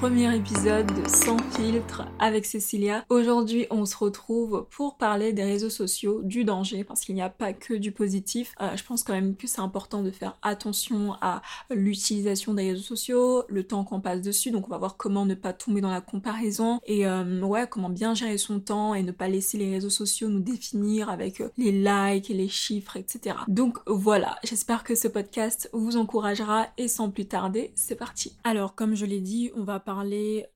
premier 0.00 0.32
épisode 0.36 0.86
de 0.86 1.08
Sans 1.08 1.38
filtre 1.56 2.04
avec 2.20 2.46
Cécilia. 2.46 3.04
Aujourd'hui, 3.08 3.66
on 3.70 3.84
se 3.84 3.96
retrouve 3.96 4.64
pour 4.70 4.96
parler 4.96 5.32
des 5.32 5.42
réseaux 5.42 5.70
sociaux, 5.70 6.20
du 6.22 6.44
danger, 6.44 6.84
parce 6.84 7.00
qu'il 7.00 7.16
n'y 7.16 7.22
a 7.22 7.28
pas 7.28 7.52
que 7.52 7.74
du 7.74 7.90
positif. 7.90 8.54
Euh, 8.60 8.76
je 8.76 8.84
pense 8.84 9.02
quand 9.02 9.12
même 9.12 9.34
que 9.34 9.48
c'est 9.48 9.60
important 9.60 10.04
de 10.04 10.12
faire 10.12 10.38
attention 10.42 11.14
à 11.20 11.42
l'utilisation 11.68 12.54
des 12.54 12.70
réseaux 12.70 12.84
sociaux, 12.84 13.42
le 13.48 13.64
temps 13.64 13.82
qu'on 13.82 14.00
passe 14.00 14.22
dessus, 14.22 14.52
donc 14.52 14.68
on 14.68 14.70
va 14.70 14.78
voir 14.78 14.96
comment 14.96 15.26
ne 15.26 15.34
pas 15.34 15.52
tomber 15.52 15.80
dans 15.80 15.90
la 15.90 16.00
comparaison 16.00 16.78
et 16.86 17.04
euh, 17.04 17.40
ouais, 17.40 17.66
comment 17.68 17.90
bien 17.90 18.14
gérer 18.14 18.38
son 18.38 18.60
temps 18.60 18.94
et 18.94 19.02
ne 19.02 19.10
pas 19.10 19.26
laisser 19.26 19.58
les 19.58 19.72
réseaux 19.72 19.90
sociaux 19.90 20.28
nous 20.28 20.38
définir 20.38 21.10
avec 21.10 21.42
les 21.56 21.72
likes 21.72 22.30
et 22.30 22.34
les 22.34 22.48
chiffres, 22.48 22.96
etc. 22.96 23.34
Donc 23.48 23.78
voilà, 23.88 24.38
j'espère 24.44 24.84
que 24.84 24.94
ce 24.94 25.08
podcast 25.08 25.68
vous 25.72 25.96
encouragera 25.96 26.68
et 26.78 26.86
sans 26.86 27.10
plus 27.10 27.26
tarder, 27.26 27.72
c'est 27.74 27.96
parti. 27.96 28.36
Alors, 28.44 28.76
comme 28.76 28.94
je 28.94 29.04
l'ai 29.04 29.20
dit, 29.20 29.50
on 29.56 29.64
va 29.64 29.80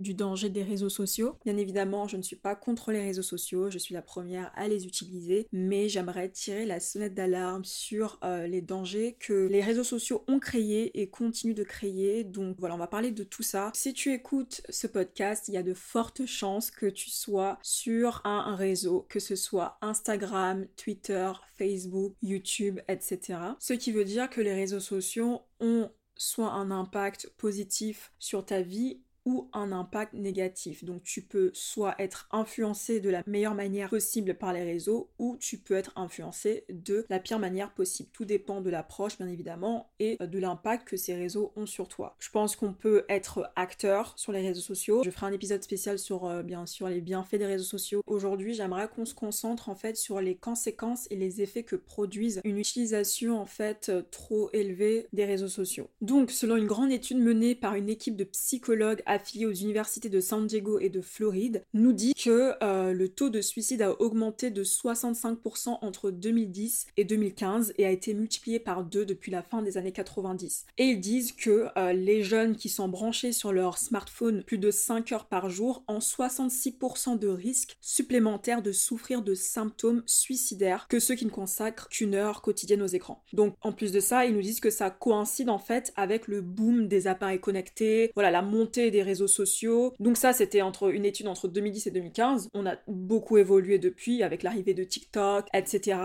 du 0.00 0.14
danger 0.14 0.50
des 0.50 0.62
réseaux 0.62 0.88
sociaux. 0.88 1.36
Bien 1.44 1.56
évidemment, 1.56 2.06
je 2.06 2.16
ne 2.16 2.22
suis 2.22 2.36
pas 2.36 2.54
contre 2.54 2.92
les 2.92 3.00
réseaux 3.00 3.22
sociaux, 3.22 3.70
je 3.70 3.78
suis 3.78 3.94
la 3.94 4.02
première 4.02 4.52
à 4.54 4.68
les 4.68 4.86
utiliser, 4.86 5.48
mais 5.52 5.88
j'aimerais 5.88 6.28
tirer 6.28 6.66
la 6.66 6.80
sonnette 6.80 7.14
d'alarme 7.14 7.64
sur 7.64 8.18
euh, 8.24 8.46
les 8.46 8.60
dangers 8.60 9.16
que 9.18 9.46
les 9.46 9.62
réseaux 9.62 9.84
sociaux 9.84 10.24
ont 10.28 10.38
créés 10.38 11.00
et 11.00 11.08
continuent 11.08 11.54
de 11.54 11.64
créer. 11.64 12.24
Donc 12.24 12.56
voilà, 12.58 12.74
on 12.74 12.78
va 12.78 12.86
parler 12.86 13.10
de 13.10 13.24
tout 13.24 13.42
ça. 13.42 13.70
Si 13.74 13.94
tu 13.94 14.12
écoutes 14.12 14.62
ce 14.68 14.86
podcast, 14.86 15.48
il 15.48 15.54
y 15.54 15.58
a 15.58 15.62
de 15.62 15.74
fortes 15.74 16.26
chances 16.26 16.70
que 16.70 16.86
tu 16.86 17.10
sois 17.10 17.58
sur 17.62 18.20
un 18.24 18.54
réseau, 18.54 19.06
que 19.08 19.20
ce 19.20 19.36
soit 19.36 19.78
Instagram, 19.80 20.66
Twitter, 20.76 21.30
Facebook, 21.56 22.14
YouTube, 22.22 22.80
etc. 22.88 23.38
Ce 23.58 23.72
qui 23.72 23.92
veut 23.92 24.04
dire 24.04 24.28
que 24.28 24.40
les 24.40 24.54
réseaux 24.54 24.80
sociaux 24.80 25.40
ont 25.60 25.90
soit 26.16 26.50
un 26.50 26.70
impact 26.70 27.30
positif 27.36 28.12
sur 28.18 28.44
ta 28.44 28.62
vie 28.62 29.00
ou 29.24 29.48
un 29.52 29.72
impact 29.72 30.14
négatif. 30.14 30.84
Donc 30.84 31.02
tu 31.02 31.22
peux 31.22 31.50
soit 31.54 31.94
être 31.98 32.28
influencé 32.30 33.00
de 33.00 33.10
la 33.10 33.22
meilleure 33.26 33.54
manière 33.54 33.88
possible 33.88 34.34
par 34.34 34.52
les 34.52 34.64
réseaux 34.64 35.10
ou 35.18 35.36
tu 35.38 35.58
peux 35.58 35.74
être 35.74 35.92
influencé 35.96 36.64
de 36.70 37.06
la 37.08 37.18
pire 37.18 37.38
manière 37.38 37.72
possible. 37.72 38.08
Tout 38.12 38.24
dépend 38.24 38.60
de 38.60 38.70
l'approche 38.70 39.18
bien 39.18 39.28
évidemment 39.28 39.90
et 39.98 40.16
de 40.18 40.38
l'impact 40.38 40.88
que 40.88 40.96
ces 40.96 41.14
réseaux 41.14 41.52
ont 41.56 41.66
sur 41.66 41.88
toi. 41.88 42.16
Je 42.18 42.30
pense 42.30 42.56
qu'on 42.56 42.72
peut 42.72 43.04
être 43.08 43.50
acteur 43.56 44.14
sur 44.16 44.32
les 44.32 44.40
réseaux 44.40 44.60
sociaux. 44.60 45.02
Je 45.04 45.10
ferai 45.10 45.26
un 45.26 45.32
épisode 45.32 45.62
spécial 45.62 45.98
sur 45.98 46.26
euh, 46.26 46.42
bien 46.42 46.66
sûr 46.66 46.88
les 46.88 47.00
bienfaits 47.00 47.36
des 47.36 47.46
réseaux 47.46 47.64
sociaux. 47.64 48.02
Aujourd'hui 48.06 48.54
j'aimerais 48.54 48.88
qu'on 48.88 49.04
se 49.04 49.14
concentre 49.14 49.68
en 49.68 49.74
fait 49.74 49.96
sur 49.96 50.20
les 50.20 50.36
conséquences 50.36 51.06
et 51.10 51.16
les 51.16 51.42
effets 51.42 51.62
que 51.62 51.76
produisent 51.76 52.40
une 52.44 52.58
utilisation 52.58 53.40
en 53.40 53.46
fait 53.46 53.88
euh, 53.88 54.02
trop 54.10 54.50
élevée 54.52 55.06
des 55.12 55.24
réseaux 55.24 55.48
sociaux. 55.48 55.88
Donc 56.00 56.30
selon 56.30 56.56
une 56.56 56.66
grande 56.66 56.92
étude 56.92 57.18
menée 57.18 57.54
par 57.54 57.74
une 57.74 57.88
équipe 57.88 58.16
de 58.16 58.24
psychologues 58.24 59.02
affilié 59.12 59.46
aux 59.46 59.52
universités 59.52 60.08
de 60.08 60.20
San 60.20 60.46
Diego 60.46 60.78
et 60.78 60.88
de 60.88 61.00
Floride, 61.00 61.64
nous 61.74 61.92
dit 61.92 62.14
que 62.14 62.52
euh, 62.62 62.92
le 62.92 63.08
taux 63.08 63.30
de 63.30 63.40
suicide 63.40 63.82
a 63.82 64.00
augmenté 64.00 64.50
de 64.50 64.64
65% 64.64 65.78
entre 65.82 66.10
2010 66.10 66.86
et 66.96 67.04
2015 67.04 67.74
et 67.78 67.86
a 67.86 67.90
été 67.90 68.14
multiplié 68.14 68.58
par 68.58 68.84
deux 68.84 69.04
depuis 69.04 69.30
la 69.30 69.42
fin 69.42 69.62
des 69.62 69.76
années 69.78 69.92
90. 69.92 70.66
Et 70.78 70.84
ils 70.84 71.00
disent 71.00 71.32
que 71.32 71.66
euh, 71.76 71.92
les 71.92 72.22
jeunes 72.22 72.56
qui 72.56 72.68
sont 72.68 72.88
branchés 72.88 73.32
sur 73.32 73.52
leur 73.52 73.78
smartphone 73.78 74.42
plus 74.44 74.58
de 74.58 74.70
5 74.70 75.12
heures 75.12 75.26
par 75.26 75.50
jour 75.50 75.84
ont 75.88 75.98
66% 75.98 77.18
de 77.18 77.28
risque 77.28 77.76
supplémentaire 77.80 78.62
de 78.62 78.72
souffrir 78.72 79.22
de 79.22 79.34
symptômes 79.34 80.02
suicidaires 80.06 80.86
que 80.88 81.00
ceux 81.00 81.14
qui 81.14 81.26
ne 81.26 81.30
consacrent 81.30 81.88
qu'une 81.88 82.14
heure 82.14 82.42
quotidienne 82.42 82.82
aux 82.82 82.86
écrans. 82.86 83.22
Donc 83.32 83.54
en 83.60 83.72
plus 83.72 83.92
de 83.92 84.00
ça, 84.00 84.24
ils 84.24 84.34
nous 84.34 84.42
disent 84.42 84.60
que 84.60 84.70
ça 84.70 84.90
coïncide 84.90 85.50
en 85.50 85.58
fait 85.58 85.92
avec 85.96 86.28
le 86.28 86.40
boom 86.40 86.88
des 86.88 87.06
appareils 87.06 87.40
connectés, 87.40 88.10
voilà 88.14 88.30
la 88.30 88.42
montée 88.42 88.90
des 88.90 89.01
réseaux 89.02 89.26
sociaux. 89.26 89.94
Donc 90.00 90.16
ça, 90.16 90.32
c'était 90.32 90.62
entre 90.62 90.92
une 90.92 91.04
étude 91.04 91.28
entre 91.28 91.48
2010 91.48 91.86
et 91.86 91.90
2015. 91.90 92.48
On 92.54 92.66
a 92.66 92.76
beaucoup 92.86 93.38
évolué 93.38 93.78
depuis 93.78 94.22
avec 94.22 94.42
l'arrivée 94.42 94.74
de 94.74 94.84
TikTok, 94.84 95.46
etc. 95.54 95.98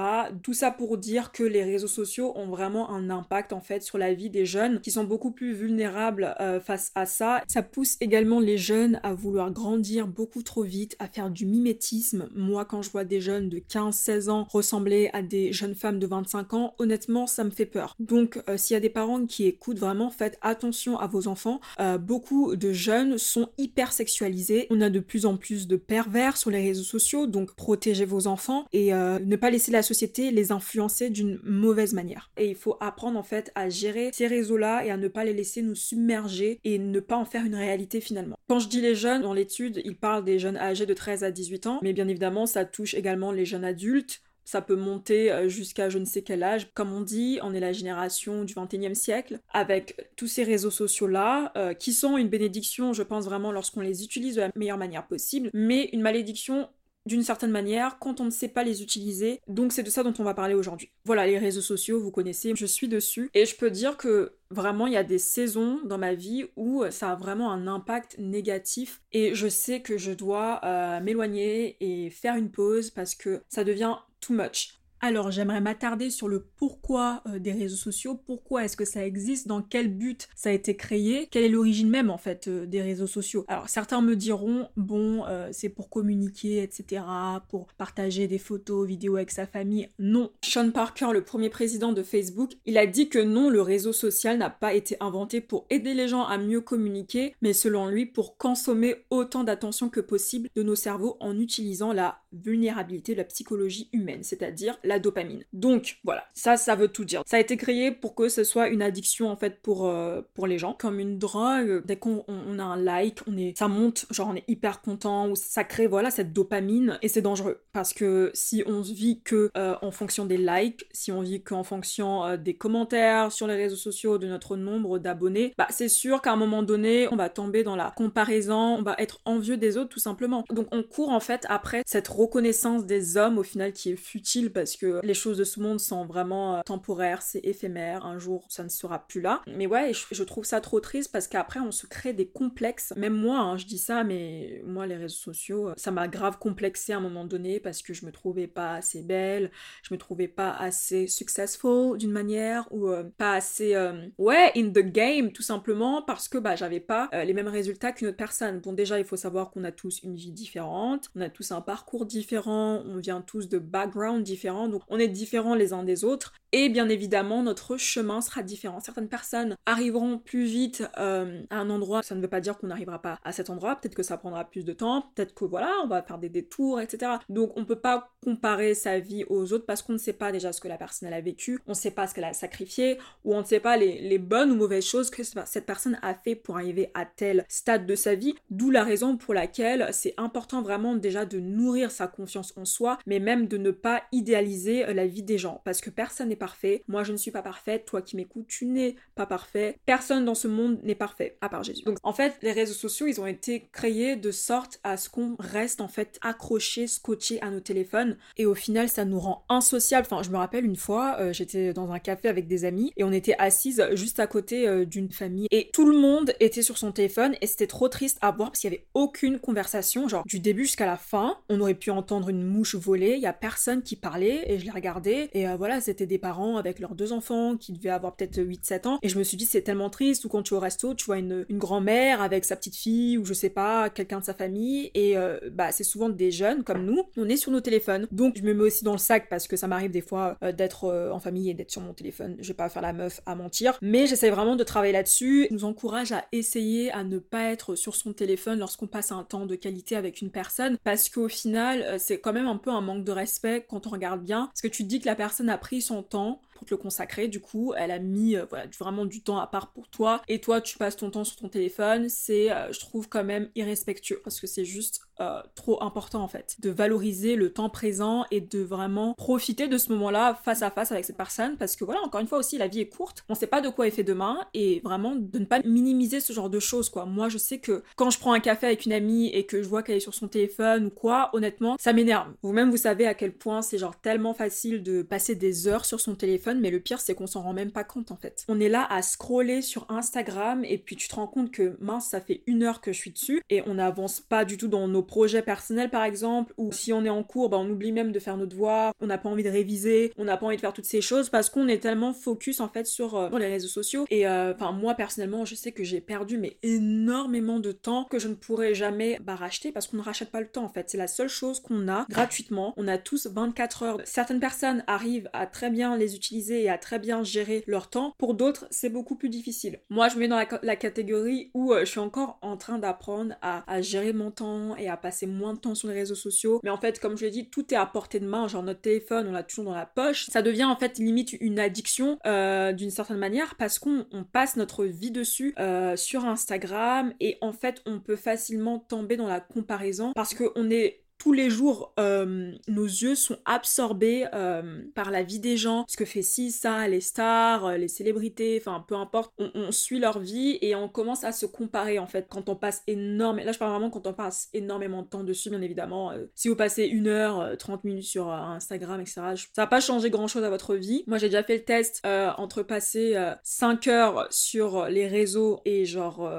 Tout 0.43 0.53
ça 0.53 0.71
pour 0.71 0.97
dire 0.97 1.31
que 1.31 1.43
les 1.43 1.63
réseaux 1.63 1.87
sociaux 1.87 2.33
ont 2.35 2.47
vraiment 2.47 2.89
un 2.89 3.09
impact 3.09 3.53
en 3.53 3.61
fait 3.61 3.83
sur 3.83 3.97
la 3.97 4.13
vie 4.13 4.29
des 4.29 4.45
jeunes 4.45 4.81
qui 4.81 4.91
sont 4.91 5.03
beaucoup 5.03 5.31
plus 5.31 5.53
vulnérables 5.53 6.35
euh, 6.39 6.59
face 6.59 6.91
à 6.95 7.05
ça. 7.05 7.41
Ça 7.47 7.61
pousse 7.61 7.97
également 8.01 8.39
les 8.39 8.57
jeunes 8.57 8.99
à 9.03 9.13
vouloir 9.13 9.51
grandir 9.51 10.07
beaucoup 10.07 10.43
trop 10.43 10.63
vite, 10.63 10.95
à 10.99 11.07
faire 11.07 11.29
du 11.29 11.45
mimétisme. 11.45 12.29
Moi, 12.35 12.65
quand 12.65 12.81
je 12.81 12.89
vois 12.89 13.03
des 13.03 13.21
jeunes 13.21 13.49
de 13.49 13.59
15-16 13.59 14.29
ans 14.29 14.47
ressembler 14.49 15.09
à 15.13 15.21
des 15.21 15.51
jeunes 15.51 15.75
femmes 15.75 15.99
de 15.99 16.07
25 16.07 16.53
ans, 16.53 16.73
honnêtement, 16.79 17.27
ça 17.27 17.43
me 17.43 17.49
fait 17.49 17.65
peur. 17.65 17.95
Donc, 17.99 18.41
euh, 18.47 18.57
s'il 18.57 18.73
y 18.73 18.77
a 18.77 18.79
des 18.79 18.89
parents 18.89 19.25
qui 19.25 19.45
écoutent 19.45 19.79
vraiment, 19.79 20.09
faites 20.09 20.37
attention 20.41 20.97
à 20.99 21.07
vos 21.07 21.27
enfants. 21.27 21.59
Euh, 21.79 21.97
beaucoup 21.97 22.55
de 22.55 22.71
jeunes 22.71 22.86
sont 23.17 23.49
hyper 23.57 23.91
sexualisés. 23.91 24.67
On 24.69 24.81
a 24.81 24.89
de 24.89 24.99
plus 24.99 25.25
en 25.25 25.37
plus 25.37 25.67
de 25.67 25.75
pervers 25.75 26.37
sur 26.37 26.49
les 26.49 26.61
réseaux 26.61 26.83
sociaux, 26.83 27.27
donc 27.27 27.55
protégez 27.55 28.05
vos 28.05 28.27
enfants 28.27 28.65
et 28.73 28.93
euh, 28.93 29.19
ne 29.19 29.35
pas 29.35 29.49
laisser 29.49 29.71
la 29.71 29.83
société 29.83 30.31
les 30.31 30.51
influencer 30.51 31.09
d'une 31.09 31.39
mauvaise 31.43 31.93
manière. 31.93 32.31
Et 32.37 32.49
il 32.49 32.55
faut 32.55 32.77
apprendre 32.79 33.17
en 33.17 33.23
fait 33.23 33.51
à 33.55 33.69
gérer 33.69 34.11
ces 34.13 34.27
réseaux-là 34.27 34.85
et 34.85 34.91
à 34.91 34.97
ne 34.97 35.07
pas 35.07 35.23
les 35.23 35.33
laisser 35.33 35.61
nous 35.61 35.75
submerger 35.75 36.59
et 36.63 36.79
ne 36.79 36.99
pas 36.99 37.17
en 37.17 37.25
faire 37.25 37.45
une 37.45 37.55
réalité 37.55 38.01
finalement. 38.01 38.37
Quand 38.47 38.59
je 38.59 38.69
dis 38.69 38.81
les 38.81 38.95
jeunes, 38.95 39.21
dans 39.21 39.33
l'étude, 39.33 39.81
ils 39.83 39.97
parlent 39.97 40.23
des 40.23 40.39
jeunes 40.39 40.57
âgés 40.57 40.85
de 40.85 40.93
13 40.93 41.23
à 41.23 41.31
18 41.31 41.67
ans, 41.67 41.79
mais 41.81 41.93
bien 41.93 42.07
évidemment, 42.07 42.45
ça 42.45 42.65
touche 42.65 42.93
également 42.93 43.31
les 43.31 43.45
jeunes 43.45 43.65
adultes, 43.65 44.21
ça 44.47 44.61
peut 44.61 44.77
monter 44.77 45.29
euh, 45.29 45.49
jusqu'à 45.49 45.89
je 45.89 45.97
ne 45.97 46.05
sais 46.05 46.21
quel 46.21 46.41
âge. 46.41 46.69
Comme 46.73 46.93
on 46.93 47.01
dit, 47.01 47.37
on 47.43 47.53
est 47.53 47.59
la 47.59 47.73
génération 47.73 48.45
du 48.45 48.53
21e 48.53 48.93
siècle, 48.93 49.41
avec 49.49 50.09
tous 50.15 50.27
ces 50.27 50.45
réseaux 50.45 50.71
sociaux-là, 50.71 51.51
euh, 51.57 51.73
qui 51.73 51.91
sont 51.91 52.15
une 52.15 52.29
bénédiction, 52.29 52.93
je 52.93 53.03
pense 53.03 53.25
vraiment, 53.25 53.51
lorsqu'on 53.51 53.81
les 53.81 54.05
utilise 54.05 54.35
de 54.35 54.41
la 54.41 54.49
meilleure 54.55 54.77
manière 54.77 55.05
possible, 55.05 55.49
mais 55.53 55.89
une 55.91 56.01
malédiction 56.01 56.69
d'une 57.05 57.23
certaine 57.23 57.51
manière 57.51 57.99
quand 57.99 58.21
on 58.21 58.25
ne 58.25 58.29
sait 58.29 58.47
pas 58.47 58.63
les 58.63 58.83
utiliser. 58.83 59.41
Donc 59.47 59.73
c'est 59.73 59.83
de 59.83 59.89
ça 59.89 60.03
dont 60.03 60.13
on 60.19 60.23
va 60.23 60.33
parler 60.33 60.53
aujourd'hui. 60.53 60.91
Voilà, 61.05 61.25
les 61.25 61.37
réseaux 61.37 61.61
sociaux, 61.61 61.99
vous 61.99 62.11
connaissez, 62.11 62.53
je 62.55 62.65
suis 62.65 62.87
dessus. 62.87 63.29
Et 63.33 63.45
je 63.45 63.55
peux 63.55 63.71
dire 63.71 63.97
que 63.97 64.33
vraiment 64.49 64.87
il 64.87 64.93
y 64.93 64.97
a 64.97 65.03
des 65.03 65.17
saisons 65.17 65.79
dans 65.83 65.97
ma 65.97 66.13
vie 66.13 66.45
où 66.55 66.83
ça 66.89 67.11
a 67.11 67.15
vraiment 67.15 67.51
un 67.51 67.67
impact 67.67 68.17
négatif 68.17 69.01
et 69.11 69.35
je 69.35 69.47
sais 69.47 69.81
que 69.81 69.97
je 69.97 70.11
dois 70.11 70.61
euh, 70.63 71.01
m'éloigner 71.01 71.77
et 71.79 72.09
faire 72.09 72.35
une 72.35 72.51
pause 72.51 72.91
parce 72.91 73.15
que 73.15 73.41
ça 73.49 73.63
devient 73.63 73.95
too 74.21 74.33
much. 74.33 74.76
Alors 74.99 75.29
j'aimerais 75.29 75.61
m'attarder 75.61 76.09
sur 76.09 76.27
le 76.27 76.47
pourquoi 76.57 77.21
euh, 77.27 77.37
des 77.37 77.51
réseaux 77.51 77.75
sociaux, 77.75 78.15
pourquoi 78.15 78.65
est-ce 78.65 78.75
que 78.75 78.85
ça 78.85 79.05
existe, 79.05 79.47
dans 79.47 79.61
quel 79.61 79.95
but 79.95 80.27
ça 80.35 80.49
a 80.49 80.53
été 80.53 80.75
créé, 80.75 81.27
quelle 81.29 81.43
est 81.43 81.49
l'origine 81.49 81.89
même 81.89 82.09
en 82.09 82.17
fait 82.17 82.47
euh, 82.47 82.65
des 82.65 82.81
réseaux 82.81 83.07
sociaux? 83.07 83.45
Alors 83.47 83.69
certains 83.69 84.01
me 84.01 84.15
diront 84.15 84.69
bon 84.75 85.23
euh, 85.27 85.49
c'est 85.51 85.69
pour 85.69 85.89
communiquer 85.89 86.63
etc, 86.63 87.03
pour 87.49 87.67
partager 87.77 88.27
des 88.27 88.39
photos, 88.39 88.87
vidéos 88.87 89.17
avec 89.17 89.29
sa 89.29 89.45
famille. 89.45 89.89
Non. 89.99 90.31
Sean 90.43 90.71
Parker, 90.71 91.09
le 91.13 91.23
premier 91.23 91.49
président 91.49 91.93
de 91.93 92.01
Facebook, 92.01 92.53
il 92.65 92.77
a 92.77 92.87
dit 92.87 93.09
que 93.09 93.19
non, 93.19 93.49
le 93.49 93.61
réseau 93.61 93.93
social 93.93 94.37
n'a 94.39 94.49
pas 94.49 94.73
été 94.73 94.97
inventé 94.99 95.41
pour 95.41 95.67
aider 95.69 95.93
les 95.93 96.07
gens 96.07 96.23
à 96.23 96.39
mieux 96.39 96.61
communiquer, 96.61 97.35
mais 97.41 97.53
selon 97.53 97.87
lui 97.87 98.07
pour 98.07 98.37
consommer 98.37 98.95
autant 99.11 99.43
d'attention 99.43 99.89
que 99.89 99.99
possible 99.99 100.49
de 100.55 100.63
nos 100.63 100.75
cerveaux 100.75 101.17
en 101.19 101.39
utilisant 101.39 101.93
la 101.93 102.19
vulnérabilité 102.33 103.13
de 103.13 103.17
la 103.17 103.23
psychologie 103.23 103.89
humaine, 103.93 104.23
c'est-à-dire 104.23 104.77
la 104.87 104.99
dopamine. 104.99 105.43
Donc 105.53 105.97
voilà, 106.03 106.23
ça, 106.33 106.57
ça 106.57 106.75
veut 106.75 106.87
tout 106.87 107.05
dire. 107.05 107.23
Ça 107.25 107.37
a 107.37 107.39
été 107.39 107.57
créé 107.57 107.91
pour 107.91 108.15
que 108.15 108.29
ce 108.29 108.43
soit 108.43 108.69
une 108.69 108.81
addiction 108.81 109.29
en 109.29 109.35
fait 109.35 109.61
pour, 109.61 109.87
euh, 109.87 110.21
pour 110.33 110.47
les 110.47 110.57
gens, 110.57 110.73
comme 110.73 110.99
une 110.99 111.17
drogue. 111.17 111.83
Dès 111.85 111.97
qu'on 111.97 112.23
a 112.59 112.63
un 112.63 112.77
like, 112.77 113.19
on 113.27 113.37
est, 113.37 113.57
ça 113.57 113.67
monte, 113.67 114.05
genre 114.11 114.29
on 114.29 114.35
est 114.35 114.45
hyper 114.47 114.81
content, 114.81 115.29
ou 115.29 115.35
ça 115.35 115.63
crée 115.63 115.87
voilà 115.87 116.11
cette 116.11 116.33
dopamine 116.33 116.97
et 117.01 117.07
c'est 117.07 117.21
dangereux 117.21 117.61
parce 117.73 117.93
que 117.93 118.31
si 118.33 118.63
on 118.65 118.81
vit 118.81 119.21
que 119.21 119.49
euh, 119.57 119.75
en 119.81 119.91
fonction 119.91 120.25
des 120.25 120.37
likes, 120.37 120.85
si 120.91 121.11
on 121.11 121.21
vit 121.21 121.43
qu'en 121.43 121.63
fonction 121.63 122.25
euh, 122.25 122.37
des 122.37 122.55
commentaires 122.55 123.31
sur 123.31 123.47
les 123.47 123.55
réseaux 123.55 123.75
sociaux, 123.75 124.17
de 124.17 124.27
notre 124.27 124.55
nombre 124.55 124.99
d'abonnés, 124.99 125.53
bah 125.57 125.67
c'est 125.69 125.89
sûr 125.89 126.21
qu'à 126.21 126.31
un 126.31 126.35
moment 126.35 126.63
donné, 126.63 127.07
on 127.11 127.15
va 127.15 127.29
tomber 127.29 127.63
dans 127.63 127.75
la 127.75 127.91
comparaison, 127.95 128.77
on 128.77 128.83
va 128.83 128.95
être 128.97 129.19
envieux 129.25 129.57
des 129.57 129.77
autres 129.77 129.89
tout 129.89 129.99
simplement. 129.99 130.43
Donc 130.49 130.67
on 130.71 130.83
court 130.83 131.09
en 131.09 131.19
fait 131.19 131.45
après 131.49 131.83
cette 131.85 132.07
reconnaissance 132.07 132.85
des 132.85 133.17
hommes 133.17 133.37
au 133.37 133.43
final 133.43 133.73
qui 133.73 133.91
est 133.91 133.95
futile 133.95 134.51
parce 134.51 134.75
que 134.77 135.01
les 135.03 135.13
choses 135.13 135.37
de 135.37 135.43
ce 135.43 135.59
monde 135.59 135.79
sont 135.79 136.05
vraiment 136.05 136.57
euh, 136.57 136.61
temporaires, 136.65 137.21
c'est 137.21 137.39
éphémère, 137.39 138.05
un 138.05 138.19
jour 138.19 138.45
ça 138.49 138.63
ne 138.63 138.69
sera 138.69 139.07
plus 139.07 139.21
là. 139.21 139.41
Mais 139.47 139.67
ouais, 139.67 139.91
je, 139.93 140.23
trouve 140.23 140.45
ça 140.45 140.61
trop 140.61 140.79
triste 140.79 141.11
parce 141.11 141.27
qu'après 141.27 141.59
on 141.59 141.71
se 141.71 141.87
crée 141.87 142.13
des 142.13 142.27
complexes. 142.27 142.93
Même 142.95 143.13
moi, 143.13 143.39
hein, 143.39 143.57
je 143.57 143.65
dis 143.65 143.77
ça, 143.77 144.03
mais 144.03 144.61
moi 144.65 144.87
les 144.87 144.95
réseaux 144.95 145.15
sociaux, 145.15 145.69
euh, 145.69 145.73
ça 145.77 145.91
m'a 145.91 146.07
grave 146.07 146.37
complexé 146.37 146.93
à 146.93 146.97
un 146.97 147.01
moment 147.01 147.25
donné 147.25 147.59
parce 147.59 147.81
que 147.81 147.93
je 147.93 148.05
me 148.05 148.11
trouvais 148.11 148.47
pas 148.47 148.75
assez 148.75 149.01
belle, 149.01 149.51
je 149.83 149.93
me 149.93 149.97
trouvais 149.97 150.27
pas 150.27 150.51
assez 150.51 151.07
successful 151.07 151.97
d'une 151.97 152.11
manière 152.11 152.67
ou 152.71 152.87
euh, 152.87 153.03
pas 153.17 153.33
assez 153.33 153.75
ouais 154.17 154.51
in 154.55 154.69
the 154.69 154.79
game 154.79 155.31
tout 155.31 155.41
simplement 155.41 156.01
parce 156.01 156.27
que 156.29 156.37
bah 156.37 156.55
j'avais 156.55 156.79
pas 156.79 157.09
les 157.13 157.33
mêmes 157.33 157.47
résultats 157.47 157.91
qu'une 157.91 158.07
autre 158.07 158.17
personne. 158.17 158.59
Bon 158.59 158.73
déjà 158.73 158.99
il 158.99 159.05
faut 159.05 159.15
savoir 159.15 159.51
qu'on 159.51 159.63
a 159.63 159.71
tous 159.71 160.01
une 160.03 160.15
vie 160.15 160.31
différente, 160.31 161.09
on 161.15 161.21
a 161.21 161.29
tous 161.29 161.51
un 161.51 161.61
parcours 161.61 162.05
différent, 162.05 162.83
on 162.85 162.97
vient 162.97 163.21
tous 163.21 163.49
de 163.49 163.59
backgrounds 163.59 164.23
différents 164.23 164.66
donc 164.69 164.83
on 164.89 164.99
est 164.99 165.07
différents 165.07 165.55
les 165.55 165.73
uns 165.73 165.83
des 165.83 166.03
autres. 166.03 166.33
Et 166.53 166.69
bien 166.69 166.87
évidemment, 166.87 167.43
notre 167.43 167.75
chemin 167.75 168.21
sera 168.21 168.41
différent. 168.41 168.79
Certaines 168.79 169.09
personnes 169.09 169.57
arriveront 169.65 170.17
plus 170.17 170.45
vite 170.45 170.83
euh, 170.97 171.41
à 171.49 171.57
un 171.57 171.69
endroit, 171.69 172.03
ça 172.03 172.15
ne 172.15 172.21
veut 172.21 172.29
pas 172.29 172.39
dire 172.39 172.57
qu'on 172.57 172.67
n'arrivera 172.67 173.01
pas 173.01 173.19
à 173.25 173.33
cet 173.33 173.49
endroit, 173.49 173.75
peut-être 173.75 173.95
que 173.95 174.03
ça 174.03 174.17
prendra 174.17 174.45
plus 174.45 174.63
de 174.63 174.71
temps, 174.71 175.11
peut-être 175.13 175.33
que 175.33 175.43
voilà, 175.43 175.73
on 175.83 175.87
va 175.87 176.01
faire 176.01 176.17
des 176.17 176.29
détours, 176.29 176.79
etc. 176.79 177.11
Donc 177.27 177.51
on 177.57 177.65
peut 177.65 177.79
pas 177.79 178.11
comparer 178.23 178.75
sa 178.75 178.99
vie 178.99 179.25
aux 179.27 179.51
autres 179.51 179.65
parce 179.65 179.81
qu'on 179.81 179.93
ne 179.93 179.97
sait 179.97 180.13
pas 180.13 180.31
déjà 180.31 180.53
ce 180.53 180.61
que 180.61 180.69
la 180.69 180.77
personne 180.77 181.11
a 181.11 181.19
vécu, 181.19 181.59
on 181.67 181.71
ne 181.71 181.75
sait 181.75 181.91
pas 181.91 182.07
ce 182.07 182.15
qu'elle 182.15 182.23
a 182.23 182.33
sacrifié, 182.33 182.97
ou 183.25 183.35
on 183.35 183.41
ne 183.41 183.45
sait 183.45 183.59
pas 183.59 183.75
les, 183.75 183.99
les, 183.99 184.17
bonnes 184.17 184.51
ou 184.51 184.55
mauvaises 184.55 184.85
choses 184.85 185.09
que 185.09 185.23
cette 185.23 185.65
personne 185.65 185.99
a 186.01 186.13
fait 186.13 186.35
pour 186.35 186.55
arriver 186.57 186.91
à 186.93 187.05
tel 187.05 187.45
stade 187.49 187.85
de 187.85 187.95
sa 187.95 188.15
vie, 188.15 188.35
d'où 188.49 188.71
la 188.71 188.83
raison 188.83 189.17
pour 189.17 189.33
laquelle 189.33 189.89
c'est 189.91 190.13
important 190.17 190.61
vraiment 190.61 190.95
déjà 190.95 191.25
de 191.25 191.39
nourrir 191.39 191.91
sa 191.91 192.07
confiance 192.07 192.53
en 192.57 192.65
soi, 192.65 192.97
mais 193.05 193.19
même 193.19 193.47
de 193.47 193.57
ne 193.57 193.71
pas 193.71 194.03
idéaliser 194.11 194.56
la 194.65 195.07
vie 195.07 195.23
des 195.23 195.37
gens, 195.37 195.61
parce 195.63 195.81
que 195.81 195.89
personne 195.89 196.29
n'est 196.29 196.35
parfait. 196.35 196.83
Moi, 196.87 197.03
je 197.03 197.11
ne 197.11 197.17
suis 197.17 197.31
pas 197.31 197.41
parfaite. 197.41 197.85
Toi 197.85 198.01
qui 198.01 198.15
m'écoutes, 198.15 198.47
tu 198.47 198.65
n'es 198.65 198.95
pas 199.15 199.25
parfait. 199.25 199.77
Personne 199.85 200.25
dans 200.25 200.35
ce 200.35 200.47
monde 200.47 200.79
n'est 200.83 200.95
parfait, 200.95 201.37
à 201.41 201.49
part 201.49 201.63
Jésus. 201.63 201.83
Donc, 201.83 201.97
en 202.03 202.13
fait, 202.13 202.37
les 202.41 202.51
réseaux 202.51 202.73
sociaux, 202.73 203.07
ils 203.07 203.21
ont 203.21 203.27
été 203.27 203.67
créés 203.71 204.15
de 204.15 204.31
sorte 204.31 204.79
à 204.83 204.97
ce 204.97 205.09
qu'on 205.09 205.35
reste, 205.39 205.81
en 205.81 205.87
fait, 205.87 206.19
accroché, 206.21 206.87
scotché 206.87 207.41
à 207.41 207.49
nos 207.49 207.59
téléphones. 207.59 208.17
Et 208.37 208.45
au 208.45 208.55
final, 208.55 208.89
ça 208.89 209.05
nous 209.05 209.19
rend 209.19 209.45
insociable. 209.49 210.07
Enfin, 210.09 210.23
je 210.23 210.29
me 210.29 210.37
rappelle 210.37 210.65
une 210.65 210.75
fois, 210.75 211.17
euh, 211.19 211.33
j'étais 211.33 211.73
dans 211.73 211.91
un 211.91 211.99
café 211.99 212.27
avec 212.27 212.47
des 212.47 212.65
amis 212.65 212.91
et 212.97 213.03
on 213.03 213.11
était 213.11 213.35
assises 213.39 213.83
juste 213.93 214.19
à 214.19 214.27
côté 214.27 214.67
euh, 214.67 214.85
d'une 214.85 215.11
famille 215.11 215.47
et 215.51 215.69
tout 215.71 215.85
le 215.85 215.97
monde 215.97 216.33
était 216.39 216.61
sur 216.61 216.77
son 216.77 216.91
téléphone 216.91 217.35
et 217.41 217.47
c'était 217.47 217.67
trop 217.67 217.89
triste 217.89 218.17
à 218.21 218.31
voir 218.31 218.49
parce 218.49 218.59
qu'il 218.59 218.71
y 218.71 218.75
avait 218.75 218.85
aucune 218.93 219.39
conversation. 219.39 220.07
Genre, 220.07 220.23
du 220.25 220.39
début 220.39 220.65
jusqu'à 220.65 220.85
la 220.85 220.97
fin, 220.97 221.37
on 221.49 221.59
aurait 221.61 221.73
pu 221.73 221.91
entendre 221.91 222.29
une 222.29 222.43
mouche 222.43 222.75
voler. 222.75 223.13
Il 223.15 223.21
y 223.21 223.27
a 223.27 223.33
personne 223.33 223.81
qui 223.81 223.95
parlait 223.95 224.46
et 224.47 224.59
je 224.59 224.65
les 224.65 224.71
regardais 224.71 225.29
et 225.33 225.47
euh, 225.47 225.55
voilà, 225.55 225.81
c'était 225.81 226.05
des 226.05 226.17
parents 226.17 226.57
avec 226.57 226.79
leurs 226.79 226.95
deux 226.95 227.13
enfants 227.13 227.57
qui 227.57 227.73
devaient 227.73 227.89
avoir 227.89 228.15
peut-être 228.15 228.39
8-7 228.39 228.87
ans. 228.87 228.99
Et 229.01 229.09
je 229.09 229.17
me 229.17 229.23
suis 229.23 229.37
dit, 229.37 229.45
c'est 229.45 229.61
tellement 229.61 229.89
triste. 229.89 230.25
Ou 230.25 230.29
quand 230.29 230.43
tu 230.43 230.53
es 230.53 230.57
au 230.57 230.59
resto, 230.59 230.93
tu 230.93 231.05
vois 231.05 231.17
une, 231.17 231.45
grand-mère 231.49 232.21
avec 232.21 232.45
sa 232.45 232.55
petite 232.55 232.75
fille 232.75 233.17
ou 233.17 233.25
je 233.25 233.33
sais 233.33 233.49
pas, 233.49 233.89
quelqu'un 233.89 234.19
de 234.19 234.25
sa 234.25 234.33
famille. 234.33 234.91
Et 234.93 235.17
euh, 235.17 235.39
bah, 235.51 235.71
c'est 235.71 235.83
souvent 235.83 236.09
des 236.09 236.31
jeunes 236.31 236.63
comme 236.63 236.85
nous. 236.85 237.03
On 237.17 237.29
est 237.29 237.37
sur 237.37 237.51
nos 237.51 237.61
téléphones. 237.61 238.07
Donc, 238.11 238.37
je 238.37 238.43
me 238.43 238.53
mets 238.53 238.63
aussi 238.63 238.83
dans 238.83 238.91
le 238.91 238.97
sac 238.97 239.27
parce 239.29 239.47
que 239.47 239.55
ça 239.55 239.67
m'arrive 239.67 239.91
des 239.91 240.01
fois 240.01 240.37
euh, 240.43 240.51
d'être 240.51 240.87
en 241.11 241.19
famille 241.19 241.49
et 241.49 241.53
d'être 241.53 241.71
sur 241.71 241.81
mon 241.81 241.93
téléphone. 241.93 242.35
Je 242.39 242.47
vais 242.49 242.53
pas 242.53 242.69
faire 242.69 242.81
la 242.81 242.93
meuf 242.93 243.21
à 243.25 243.35
mentir. 243.35 243.77
Mais 243.81 244.07
j'essaie 244.07 244.29
vraiment 244.29 244.55
de 244.55 244.63
travailler 244.63 244.93
là-dessus. 244.93 245.47
nous 245.51 245.65
encourage 245.65 246.11
à 246.11 246.25
essayer 246.31 246.91
à 246.91 247.03
ne 247.03 247.19
pas 247.19 247.51
être 247.51 247.75
sur 247.75 247.95
son 247.95 248.13
téléphone 248.13 248.59
lorsqu'on 248.59 248.87
passe 248.87 249.11
un 249.11 249.23
temps 249.23 249.45
de 249.45 249.55
qualité 249.55 249.95
avec 249.95 250.21
une 250.21 250.31
personne. 250.31 250.77
Parce 250.83 251.09
qu'au 251.09 251.27
final, 251.27 251.99
c'est 251.99 252.19
quand 252.19 252.33
même 252.33 252.47
un 252.47 252.57
peu 252.57 252.71
un 252.71 252.81
manque 252.81 253.03
de 253.03 253.11
respect 253.11 253.65
quand 253.67 253.87
on 253.87 253.89
regarde 253.89 254.23
bien. 254.23 254.36
Parce 254.45 254.61
que 254.61 254.67
tu 254.67 254.83
dis 254.83 254.99
que 254.99 255.07
la 255.07 255.15
personne 255.15 255.49
a 255.49 255.57
pris 255.57 255.81
son 255.81 256.03
temps 256.03 256.41
pour 256.57 256.67
te 256.67 256.73
le 256.73 256.77
consacrer. 256.77 257.27
Du 257.27 257.39
coup, 257.39 257.73
elle 257.77 257.91
a 257.91 257.99
mis 257.99 258.35
euh, 258.35 258.45
vraiment 258.79 259.05
du 259.05 259.21
temps 259.21 259.37
à 259.37 259.47
part 259.47 259.71
pour 259.71 259.87
toi. 259.89 260.21
Et 260.27 260.41
toi, 260.41 260.59
tu 260.61 260.77
passes 260.77 260.97
ton 260.97 261.11
temps 261.11 261.23
sur 261.23 261.37
ton 261.37 261.49
téléphone. 261.49 262.09
C'est, 262.09 262.51
euh, 262.51 262.71
je 262.71 262.79
trouve, 262.79 263.07
quand 263.07 263.23
même 263.23 263.49
irrespectueux 263.55 264.19
parce 264.23 264.39
que 264.39 264.47
c'est 264.47 264.65
juste 264.65 265.01
euh, 265.19 265.41
trop 265.55 265.81
important 265.83 266.23
en 266.23 266.27
fait. 266.27 266.57
De 266.59 266.69
valoriser 266.69 267.35
le 267.35 267.53
temps 267.53 267.69
présent 267.69 268.25
et 268.31 268.41
de 268.41 268.59
vraiment 268.59 269.13
profiter 269.13 269.67
de 269.67 269.77
ce 269.77 269.91
moment-là 269.93 270.39
face 270.43 270.61
à 270.61 270.71
face 270.71 270.91
avec 270.91 271.05
cette 271.05 271.17
personne. 271.17 271.57
Parce 271.57 271.75
que 271.75 271.85
voilà, 271.85 272.01
encore 272.01 272.21
une 272.21 272.27
fois 272.27 272.39
aussi, 272.39 272.57
la 272.57 272.67
vie 272.67 272.81
est 272.81 272.89
courte. 272.89 273.23
On 273.29 273.35
sait 273.35 273.47
pas 273.47 273.61
de 273.61 273.69
quoi 273.69 273.87
est 273.87 273.91
fait 273.91 274.03
demain. 274.03 274.45
Et 274.53 274.81
vraiment, 274.83 275.15
de 275.15 275.39
ne 275.39 275.45
pas 275.45 275.59
minimiser 275.63 276.19
ce 276.19 276.33
genre 276.33 276.49
de 276.49 276.59
choses 276.59 276.89
quoi. 276.89 277.05
Moi, 277.05 277.29
je 277.29 277.37
sais 277.37 277.59
que 277.59 277.83
quand 277.95 278.09
je 278.09 278.19
prends 278.19 278.33
un 278.33 278.39
café 278.39 278.67
avec 278.67 278.85
une 278.85 278.93
amie 278.93 279.27
et 279.27 279.45
que 279.45 279.61
je 279.61 279.67
vois 279.67 279.83
qu'elle 279.83 279.97
est 279.97 280.01
sur 280.01 280.13
son 280.13 280.27
téléphone 280.27 280.87
ou 280.87 280.89
quoi, 280.89 281.29
honnêtement, 281.33 281.75
ça 281.79 281.93
m'énerve. 281.93 282.33
Vous-même, 282.41 282.69
vous 282.69 282.77
savez 282.77 283.05
à 283.05 283.13
quel 283.13 283.33
point 283.33 283.61
c'est 283.61 283.77
genre 283.77 283.99
tellement 283.99 284.33
facile 284.33 284.83
de 284.83 285.01
passer 285.01 285.35
des 285.35 285.67
heures 285.67 285.85
sur 285.85 285.99
son 285.99 286.15
téléphone 286.15 286.46
mais 286.55 286.71
le 286.71 286.79
pire 286.79 286.99
c'est 286.99 287.15
qu'on 287.15 287.27
s'en 287.27 287.41
rend 287.41 287.53
même 287.53 287.71
pas 287.71 287.83
compte 287.83 288.11
en 288.11 288.17
fait. 288.17 288.45
On 288.47 288.59
est 288.59 288.69
là 288.69 288.87
à 288.89 289.01
scroller 289.01 289.61
sur 289.61 289.85
Instagram 289.89 290.63
et 290.65 290.77
puis 290.77 290.95
tu 290.95 291.07
te 291.07 291.15
rends 291.15 291.27
compte 291.27 291.51
que 291.51 291.77
mince, 291.79 292.09
ça 292.09 292.21
fait 292.21 292.43
une 292.47 292.63
heure 292.63 292.81
que 292.81 292.91
je 292.91 292.97
suis 292.97 293.11
dessus 293.11 293.41
et 293.49 293.61
on 293.67 293.75
n'avance 293.75 294.21
pas 294.21 294.45
du 294.45 294.57
tout 294.57 294.67
dans 294.67 294.87
nos 294.87 295.03
projets 295.03 295.41
personnels 295.41 295.89
par 295.89 296.03
exemple, 296.03 296.53
ou 296.57 296.71
si 296.71 296.93
on 296.93 297.03
est 297.05 297.09
en 297.09 297.23
cours, 297.23 297.49
bah, 297.49 297.57
on 297.57 297.69
oublie 297.69 297.91
même 297.91 298.11
de 298.11 298.19
faire 298.19 298.37
nos 298.37 298.45
devoirs, 298.45 298.93
on 298.99 299.07
n'a 299.07 299.17
pas 299.17 299.29
envie 299.29 299.43
de 299.43 299.49
réviser, 299.49 300.11
on 300.17 300.25
n'a 300.25 300.37
pas 300.37 300.45
envie 300.45 300.55
de 300.55 300.61
faire 300.61 300.73
toutes 300.73 300.85
ces 300.85 301.01
choses 301.01 301.29
parce 301.29 301.49
qu'on 301.49 301.67
est 301.67 301.79
tellement 301.79 302.13
focus 302.13 302.59
en 302.59 302.69
fait 302.69 302.87
sur, 302.87 303.15
euh, 303.15 303.29
les 303.37 303.47
réseaux 303.47 303.67
sociaux. 303.67 304.05
Et 304.09 304.27
euh, 304.27 304.53
enfin, 304.53 304.71
moi 304.71 304.95
personnellement, 304.95 305.45
je 305.45 305.55
sais 305.55 305.71
que 305.71 305.83
j'ai 305.83 306.01
perdu 306.01 306.37
mais 306.37 306.57
énormément 306.63 307.59
de 307.59 307.71
temps 307.71 308.05
que 308.05 308.19
je 308.19 308.27
ne 308.27 308.33
pourrais 308.33 308.73
jamais 308.73 309.19
bah, 309.21 309.35
racheter 309.35 309.71
parce 309.71 309.87
qu'on 309.87 309.97
ne 309.97 310.01
rachète 310.01 310.31
pas 310.31 310.41
le 310.41 310.47
temps 310.47 310.63
en 310.63 310.69
fait. 310.69 310.89
C'est 310.89 310.97
la 310.97 311.07
seule 311.07 311.29
chose 311.29 311.59
qu'on 311.59 311.87
a 311.87 312.05
gratuitement. 312.09 312.73
On 312.77 312.87
a 312.87 312.97
tous 312.97 313.27
24 313.27 313.83
heures. 313.83 313.97
Certaines 314.05 314.39
personnes 314.39 314.83
arrivent 314.87 315.29
à 315.33 315.45
très 315.45 315.69
bien 315.69 315.97
les 315.97 316.15
utiliser 316.15 316.36
et 316.37 316.69
à 316.69 316.77
très 316.77 316.99
bien 316.99 317.23
gérer 317.23 317.63
leur 317.67 317.89
temps. 317.89 318.13
Pour 318.17 318.33
d'autres, 318.33 318.67
c'est 318.71 318.89
beaucoup 318.89 319.15
plus 319.15 319.29
difficile. 319.29 319.79
Moi, 319.89 320.09
je 320.09 320.15
me 320.15 320.21
mets 320.21 320.27
dans 320.27 320.43
la, 320.61 320.75
catégorie 320.75 321.51
où 321.53 321.73
euh, 321.73 321.81
je 321.81 321.85
suis 321.85 321.99
encore 321.99 322.37
en 322.41 322.57
train 322.57 322.77
d'apprendre 322.77 323.35
à, 323.41 323.81
gérer 323.81 324.13
mon 324.13 324.31
temps 324.31 324.75
et 324.75 324.89
à 324.89 324.97
passer 324.97 325.25
moins 325.25 325.53
de 325.53 325.59
temps 325.59 325.75
sur 325.75 325.87
les 325.87 325.93
réseaux 325.93 326.15
sociaux. 326.15 326.59
Mais 326.63 326.69
en 326.69 326.77
fait, 326.77 326.99
comme 326.99 327.17
je 327.17 327.25
l'ai 327.25 327.31
dit, 327.31 327.49
tout 327.49 327.73
est 327.73 327.77
à 327.77 327.85
portée 327.85 328.19
de 328.19 328.27
main. 328.27 328.47
Genre 328.47 328.63
notre 328.63 328.81
téléphone, 328.81 329.27
on 329.27 329.31
l'a 329.31 329.43
toujours 329.43 329.65
dans 329.65 329.73
la 329.73 329.85
poche. 329.85 330.27
Ça 330.27 330.41
devient 330.41 330.65
en 330.65 330.75
fait 330.75 330.97
limite 330.97 331.33
une 331.39 331.59
addiction 331.59 332.19
euh, 332.25 332.73
d'une 332.73 332.91
certaine 332.91 333.17
manière 333.17 333.55
parce 333.55 333.79
qu'on 333.79 334.05
passe 334.31 334.55
notre 334.55 334.85
vie 334.85 335.11
dessus 335.11 335.53
euh, 335.59 335.95
sur 335.95 336.25
Instagram 336.25 337.13
et 337.19 337.37
en 337.41 337.53
fait, 337.53 337.81
on 337.85 337.99
peut 337.99 338.15
facilement 338.15 338.79
tomber 338.79 339.17
dans 339.17 339.27
la 339.27 339.39
comparaison 339.39 340.11
parce 340.13 340.33
qu'on 340.33 340.69
est 340.69 341.01
tous 341.17 341.33
les 341.33 341.49
jours, 341.49 341.93
euh, 341.99 342.51
nos 342.67 342.85
yeux 342.85 343.15
sont 343.15 343.37
absorbés 343.45 344.27
euh, 344.33 344.83
par 344.93 345.11
la 345.11 345.23
vie 345.23 345.39
des 345.39 345.57
gens, 345.57 345.83
ce 345.87 345.97
que 345.97 346.05
fait 346.05 346.21
ci, 346.21 346.51
ça, 346.51 346.87
les 346.87 347.01
stars, 347.01 347.65
euh, 347.65 347.77
les 347.77 347.87
célébrités, 347.87 348.61
enfin 348.61 348.85
peu 348.87 348.95
importe. 348.95 349.33
On, 349.37 349.71
suit 349.71 349.99
leur 349.99 350.19
vie 350.19 350.57
et 350.61 350.75
on 350.75 350.87
commence 350.87 351.23
à 351.23 351.31
se 351.31 351.45
comparer 351.45 351.99
en 351.99 352.07
fait 352.07 352.27
quand 352.29 352.49
on 352.49 352.55
passe 352.55 352.83
énormément. 352.87 353.45
Là, 353.45 353.51
je 353.51 353.59
parle 353.59 353.71
vraiment 353.71 353.89
quand 353.89 354.07
on 354.07 354.13
passe 354.13 354.49
énormément 354.53 355.01
de 355.01 355.07
temps 355.07 355.23
dessus, 355.23 355.49
bien 355.49 355.61
évidemment. 355.61 356.13
si 356.35 356.47
vous 356.47 356.55
passez 356.55 356.85
une 356.85 357.07
heure, 357.07 357.57
30 357.57 357.83
minutes 357.83 358.05
sur 358.05 358.31
Instagram, 358.31 359.01
etc., 359.01 359.21
ça 359.53 359.63
va 359.63 359.67
pas 359.67 359.81
changer 359.81 360.09
grand 360.09 360.27
chose 360.27 360.43
à 360.43 360.49
votre 360.49 360.75
vie. 360.75 361.03
Moi, 361.07 361.17
j'ai 361.17 361.27
déjà 361.27 361.43
fait 361.43 361.57
le 361.57 361.63
test 361.63 362.01
entre 362.05 362.63
passer 362.63 363.15
5 363.43 363.87
heures 363.87 364.27
sur 364.29 364.85
les 364.85 365.07
réseaux 365.07 365.61
et 365.65 365.85
genre 365.85 366.29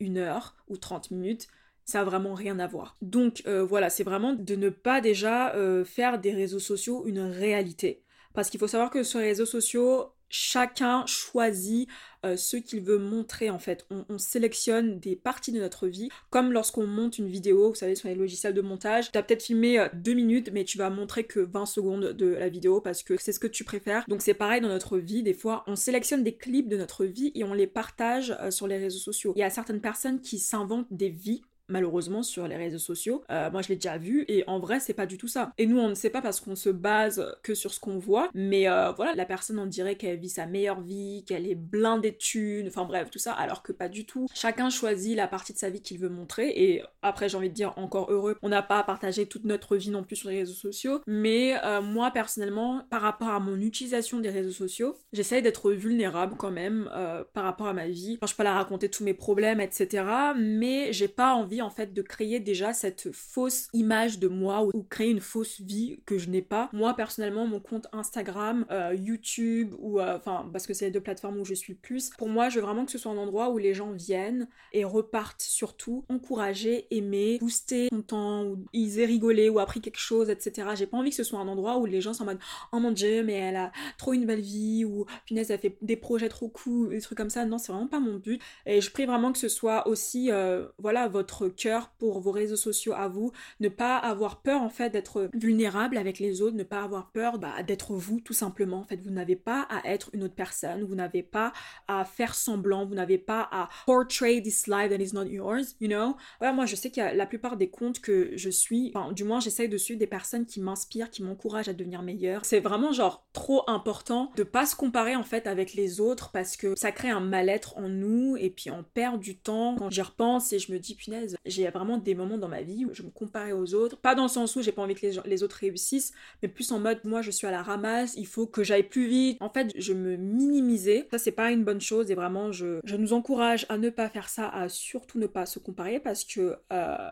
une 0.00 0.18
heure 0.18 0.56
ou 0.68 0.76
30 0.76 1.10
minutes 1.10 1.48
ça 1.88 2.02
a 2.02 2.04
vraiment 2.04 2.34
rien 2.34 2.58
à 2.58 2.66
voir. 2.66 2.96
Donc 3.00 3.42
euh, 3.46 3.64
voilà, 3.64 3.88
c'est 3.88 4.04
vraiment 4.04 4.34
de 4.34 4.54
ne 4.56 4.68
pas 4.68 5.00
déjà 5.00 5.54
euh, 5.54 5.86
faire 5.86 6.20
des 6.20 6.34
réseaux 6.34 6.58
sociaux 6.58 7.06
une 7.06 7.20
réalité. 7.20 8.02
Parce 8.34 8.50
qu'il 8.50 8.60
faut 8.60 8.68
savoir 8.68 8.90
que 8.90 9.02
sur 9.02 9.20
les 9.20 9.28
réseaux 9.28 9.46
sociaux, 9.46 10.12
chacun 10.28 11.06
choisit 11.06 11.88
euh, 12.26 12.36
ce 12.36 12.58
qu'il 12.58 12.82
veut 12.82 12.98
montrer 12.98 13.48
en 13.48 13.58
fait. 13.58 13.86
On, 13.88 14.18
sélectionne 14.18 15.00
des 15.00 15.16
parties 15.16 15.50
de 15.50 15.60
notre 15.60 15.86
vie, 15.86 16.10
comme 16.28 16.52
lorsqu'on 16.52 16.86
monte 16.86 17.16
une 17.16 17.28
vidéo, 17.28 17.70
vous 17.70 17.74
savez, 17.74 17.94
sur 17.94 18.08
les 18.08 18.14
logiciels 18.14 18.52
de 18.52 18.60
montage, 18.60 19.10
tu 19.10 19.16
as 19.16 19.22
peut-être 19.22 19.44
filmé 19.44 19.86
deux 19.94 20.12
minutes, 20.12 20.50
mais 20.52 20.64
tu 20.64 20.76
vas 20.76 20.90
montrer 20.90 21.24
que 21.24 21.40
20 21.40 21.64
secondes 21.64 22.12
de 22.12 22.26
la 22.26 22.50
vidéo 22.50 22.82
parce 22.82 23.02
que 23.02 23.14
c'est 23.18 23.32
ce 23.32 23.40
que 23.40 23.46
tu 23.46 23.64
préfères. 23.64 24.04
Donc 24.08 24.20
c'est 24.20 24.34
pareil 24.34 24.60
dans 24.60 24.68
notre 24.68 24.98
vie, 24.98 25.22
des 25.22 25.32
fois, 25.32 25.64
on 25.66 25.74
sélectionne 25.74 26.22
des 26.22 26.36
clips 26.36 26.68
de 26.68 26.76
notre 26.76 27.06
vie 27.06 27.32
et 27.34 27.44
on 27.44 27.54
les 27.54 27.66
partage 27.66 28.36
sur 28.50 28.66
les 28.66 28.76
réseaux 28.76 28.98
sociaux. 28.98 29.32
Il 29.36 29.40
y 29.40 29.42
a 29.42 29.48
certaines 29.48 29.80
personnes 29.80 30.20
qui 30.20 30.38
s'inventent 30.38 30.88
des 30.90 31.08
vies 31.08 31.40
malheureusement 31.68 32.22
sur 32.22 32.48
les 32.48 32.56
réseaux 32.56 32.78
sociaux. 32.78 33.24
Euh, 33.30 33.50
moi 33.50 33.62
je 33.62 33.68
l'ai 33.68 33.76
déjà 33.76 33.98
vu 33.98 34.24
et 34.28 34.44
en 34.46 34.58
vrai 34.58 34.80
c'est 34.80 34.94
pas 34.94 35.06
du 35.06 35.18
tout 35.18 35.28
ça. 35.28 35.52
Et 35.58 35.66
nous 35.66 35.78
on 35.78 35.88
ne 35.88 35.94
sait 35.94 36.10
pas 36.10 36.22
parce 36.22 36.40
qu'on 36.40 36.56
se 36.56 36.70
base 36.70 37.24
que 37.42 37.54
sur 37.54 37.72
ce 37.72 37.80
qu'on 37.80 37.98
voit, 37.98 38.30
mais 38.34 38.68
euh, 38.68 38.92
voilà, 38.92 39.14
la 39.14 39.24
personne 39.24 39.58
on 39.58 39.66
dirait 39.66 39.96
qu'elle 39.96 40.18
vit 40.18 40.28
sa 40.28 40.46
meilleure 40.46 40.80
vie, 40.80 41.24
qu'elle 41.26 41.46
est 41.46 41.54
blindée 41.54 42.12
de 42.12 42.16
thunes, 42.16 42.68
enfin 42.68 42.84
bref, 42.84 43.10
tout 43.10 43.18
ça, 43.18 43.32
alors 43.32 43.62
que 43.62 43.72
pas 43.72 43.88
du 43.88 44.06
tout. 44.06 44.26
Chacun 44.34 44.70
choisit 44.70 45.16
la 45.16 45.28
partie 45.28 45.52
de 45.52 45.58
sa 45.58 45.70
vie 45.70 45.82
qu'il 45.82 45.98
veut 45.98 46.08
montrer 46.08 46.48
et 46.48 46.82
après 47.02 47.28
j'ai 47.28 47.36
envie 47.36 47.50
de 47.50 47.54
dire 47.54 47.72
encore 47.76 48.10
heureux, 48.10 48.36
on 48.42 48.48
n'a 48.48 48.62
pas 48.62 48.78
à 48.78 48.84
partager 48.84 49.26
toute 49.26 49.44
notre 49.44 49.76
vie 49.76 49.90
non 49.90 50.02
plus 50.02 50.16
sur 50.16 50.30
les 50.30 50.38
réseaux 50.38 50.54
sociaux, 50.54 51.00
mais 51.06 51.56
euh, 51.64 51.80
moi 51.80 52.10
personnellement, 52.10 52.82
par 52.90 53.02
rapport 53.02 53.28
à 53.28 53.40
mon 53.40 53.60
utilisation 53.60 54.20
des 54.20 54.30
réseaux 54.30 54.52
sociaux, 54.52 54.96
j'essaye 55.12 55.42
d'être 55.42 55.72
vulnérable 55.72 56.36
quand 56.36 56.50
même 56.50 56.90
par 57.32 57.44
rapport 57.44 57.66
à 57.66 57.72
ma 57.72 57.88
vie. 57.88 58.18
Enfin, 58.20 58.26
je 58.26 58.32
peux 58.32 58.38
pas 58.38 58.44
la 58.44 58.54
raconter 58.54 58.88
tous 58.88 59.04
mes 59.04 59.14
problèmes, 59.14 59.60
etc. 59.60 60.04
Mais 60.36 60.92
j'ai 60.92 61.08
pas 61.08 61.34
envie 61.34 61.57
en 61.62 61.70
fait 61.70 61.92
de 61.92 62.02
créer 62.02 62.40
déjà 62.40 62.72
cette 62.72 63.12
fausse 63.12 63.68
image 63.72 64.18
de 64.18 64.28
moi 64.28 64.64
ou, 64.64 64.82
créer 64.82 65.10
une 65.10 65.20
fausse 65.20 65.60
vie 65.60 66.00
que 66.06 66.18
je 66.18 66.28
n'ai 66.30 66.42
pas. 66.42 66.68
Moi 66.72 66.94
personnellement 66.94 67.46
mon 67.46 67.60
compte 67.60 67.86
Instagram, 67.92 68.64
euh, 68.70 68.94
YouTube 68.94 69.74
ou 69.78 70.00
euh, 70.00 70.16
enfin 70.16 70.48
parce 70.52 70.66
que 70.66 70.74
c'est 70.74 70.86
les 70.86 70.90
deux 70.90 71.00
plateformes 71.00 71.38
où 71.38 71.44
je 71.44 71.54
suis 71.54 71.74
plus. 71.74 72.10
Pour 72.18 72.28
moi 72.28 72.48
je 72.48 72.56
veux 72.56 72.64
vraiment 72.64 72.84
que 72.84 72.92
ce 72.92 72.98
soit 72.98 73.12
un 73.12 73.16
endroit 73.16 73.50
où 73.50 73.58
les 73.58 73.74
gens 73.74 73.92
viennent 73.92 74.48
et 74.72 74.84
repartent 74.84 75.42
surtout 75.42 76.04
encouragés, 76.08 76.86
aimés, 76.90 77.38
boostés, 77.40 77.88
contents 77.90 78.44
ou 78.44 78.64
ils 78.72 79.00
aient 79.00 79.06
rigolé 79.06 79.48
ou 79.48 79.58
appris 79.58 79.80
quelque 79.80 79.98
chose, 79.98 80.30
etc. 80.30 80.68
J'ai 80.74 80.86
pas 80.86 80.96
envie 80.96 81.10
que 81.10 81.16
ce 81.16 81.24
soit 81.24 81.38
un 81.38 81.48
endroit 81.48 81.78
où 81.78 81.86
les 81.86 82.00
gens 82.00 82.14
sont 82.14 82.22
en 82.22 82.26
mode 82.26 82.40
oh 82.72 82.80
mon 82.80 82.92
dieu 82.92 83.22
mais 83.22 83.34
elle 83.34 83.56
a 83.56 83.72
trop 83.96 84.12
une 84.12 84.26
belle 84.26 84.40
vie 84.40 84.84
ou 84.84 85.06
punaise 85.26 85.50
elle 85.50 85.58
fait 85.58 85.76
des 85.82 85.96
projets 85.96 86.28
trop 86.28 86.48
cool, 86.48 86.90
des 86.90 87.00
trucs 87.00 87.18
comme 87.18 87.30
ça. 87.30 87.44
Non 87.44 87.58
c'est 87.58 87.72
vraiment 87.72 87.88
pas 87.88 88.00
mon 88.00 88.16
but 88.16 88.40
et 88.66 88.80
je 88.80 88.90
prie 88.90 89.06
vraiment 89.06 89.32
que 89.32 89.38
ce 89.38 89.48
soit 89.48 89.86
aussi 89.88 90.30
euh, 90.30 90.66
voilà 90.78 91.08
votre 91.08 91.47
cœur 91.50 91.90
pour 91.98 92.20
vos 92.20 92.32
réseaux 92.32 92.56
sociaux 92.56 92.92
à 92.94 93.08
vous, 93.08 93.32
ne 93.60 93.68
pas 93.68 93.96
avoir 93.96 94.42
peur 94.42 94.62
en 94.62 94.68
fait 94.68 94.90
d'être 94.90 95.30
vulnérable 95.34 95.96
avec 95.96 96.18
les 96.18 96.42
autres, 96.42 96.56
ne 96.56 96.64
pas 96.64 96.82
avoir 96.82 97.10
peur 97.10 97.38
bah, 97.38 97.62
d'être 97.62 97.94
vous 97.94 98.20
tout 98.20 98.32
simplement. 98.32 98.78
En 98.78 98.84
fait, 98.84 99.00
vous 99.02 99.10
n'avez 99.10 99.36
pas 99.36 99.62
à 99.62 99.86
être 99.88 100.10
une 100.12 100.24
autre 100.24 100.34
personne, 100.34 100.82
vous 100.84 100.94
n'avez 100.94 101.22
pas 101.22 101.52
à 101.86 102.04
faire 102.04 102.34
semblant, 102.34 102.86
vous 102.86 102.94
n'avez 102.94 103.18
pas 103.18 103.48
à 103.50 103.68
portray 103.86 104.42
this 104.42 104.66
life 104.66 104.90
that 104.90 105.02
is 105.02 105.14
not 105.14 105.26
yours, 105.26 105.76
you 105.80 105.88
know? 105.88 106.16
Ouais, 106.40 106.52
moi 106.52 106.66
je 106.66 106.76
sais 106.76 106.98
a 107.00 107.14
la 107.14 107.26
plupart 107.26 107.56
des 107.56 107.68
comptes 107.68 108.00
que 108.00 108.32
je 108.34 108.50
suis, 108.50 108.92
enfin 108.94 109.12
du 109.12 109.24
moins 109.24 109.40
j'essaye 109.40 109.68
de 109.68 109.76
suivre 109.76 109.98
des 109.98 110.06
personnes 110.06 110.46
qui 110.46 110.60
m'inspirent, 110.60 111.10
qui 111.10 111.22
m'encouragent 111.22 111.68
à 111.68 111.72
devenir 111.72 112.02
meilleure. 112.02 112.44
C'est 112.44 112.60
vraiment 112.60 112.92
genre 112.92 113.26
trop 113.32 113.62
important 113.68 114.30
de 114.36 114.42
pas 114.42 114.66
se 114.66 114.76
comparer 114.76 115.16
en 115.16 115.22
fait 115.22 115.46
avec 115.46 115.74
les 115.74 116.00
autres 116.00 116.30
parce 116.32 116.56
que 116.56 116.74
ça 116.76 116.92
crée 116.92 117.10
un 117.10 117.20
mal-être 117.20 117.76
en 117.76 117.88
nous 117.88 118.36
et 118.36 118.50
puis 118.50 118.70
on 118.70 118.82
perd 118.82 119.20
du 119.20 119.38
temps 119.38 119.76
quand 119.78 119.90
j'y 119.90 120.02
repense 120.02 120.52
et 120.52 120.58
je 120.58 120.72
me 120.72 120.78
dis 120.78 120.94
punaise, 120.94 121.36
j'ai 121.44 121.68
vraiment 121.70 121.98
des 121.98 122.14
moments 122.14 122.38
dans 122.38 122.48
ma 122.48 122.62
vie 122.62 122.84
où 122.84 122.94
je 122.94 123.02
me 123.02 123.10
comparais 123.10 123.52
aux 123.52 123.74
autres, 123.74 123.96
pas 123.96 124.14
dans 124.14 124.24
le 124.24 124.28
sens 124.28 124.56
où 124.56 124.62
j'ai 124.62 124.72
pas 124.72 124.82
envie 124.82 124.94
que 124.94 125.06
les, 125.06 125.20
les 125.24 125.42
autres 125.42 125.56
réussissent, 125.56 126.12
mais 126.42 126.48
plus 126.48 126.70
en 126.72 126.78
mode 126.80 127.00
moi 127.04 127.22
je 127.22 127.30
suis 127.30 127.46
à 127.46 127.50
la 127.50 127.62
ramasse, 127.62 128.14
il 128.16 128.26
faut 128.26 128.46
que 128.46 128.62
j'aille 128.64 128.88
plus 128.88 129.06
vite. 129.06 129.38
En 129.40 129.50
fait, 129.50 129.72
je 129.76 129.92
me 129.92 130.16
minimisais. 130.16 131.08
Ça 131.10 131.18
c'est 131.18 131.32
pas 131.32 131.50
une 131.50 131.64
bonne 131.64 131.80
chose 131.80 132.10
et 132.10 132.14
vraiment 132.14 132.52
je, 132.52 132.80
je 132.84 132.96
nous 132.96 133.12
encourage 133.12 133.66
à 133.68 133.78
ne 133.78 133.90
pas 133.90 134.08
faire 134.08 134.28
ça, 134.28 134.48
à 134.48 134.68
surtout 134.68 135.18
ne 135.18 135.26
pas 135.26 135.46
se 135.46 135.58
comparer 135.58 136.00
parce 136.00 136.24
que 136.24 136.56
euh, 136.72 137.10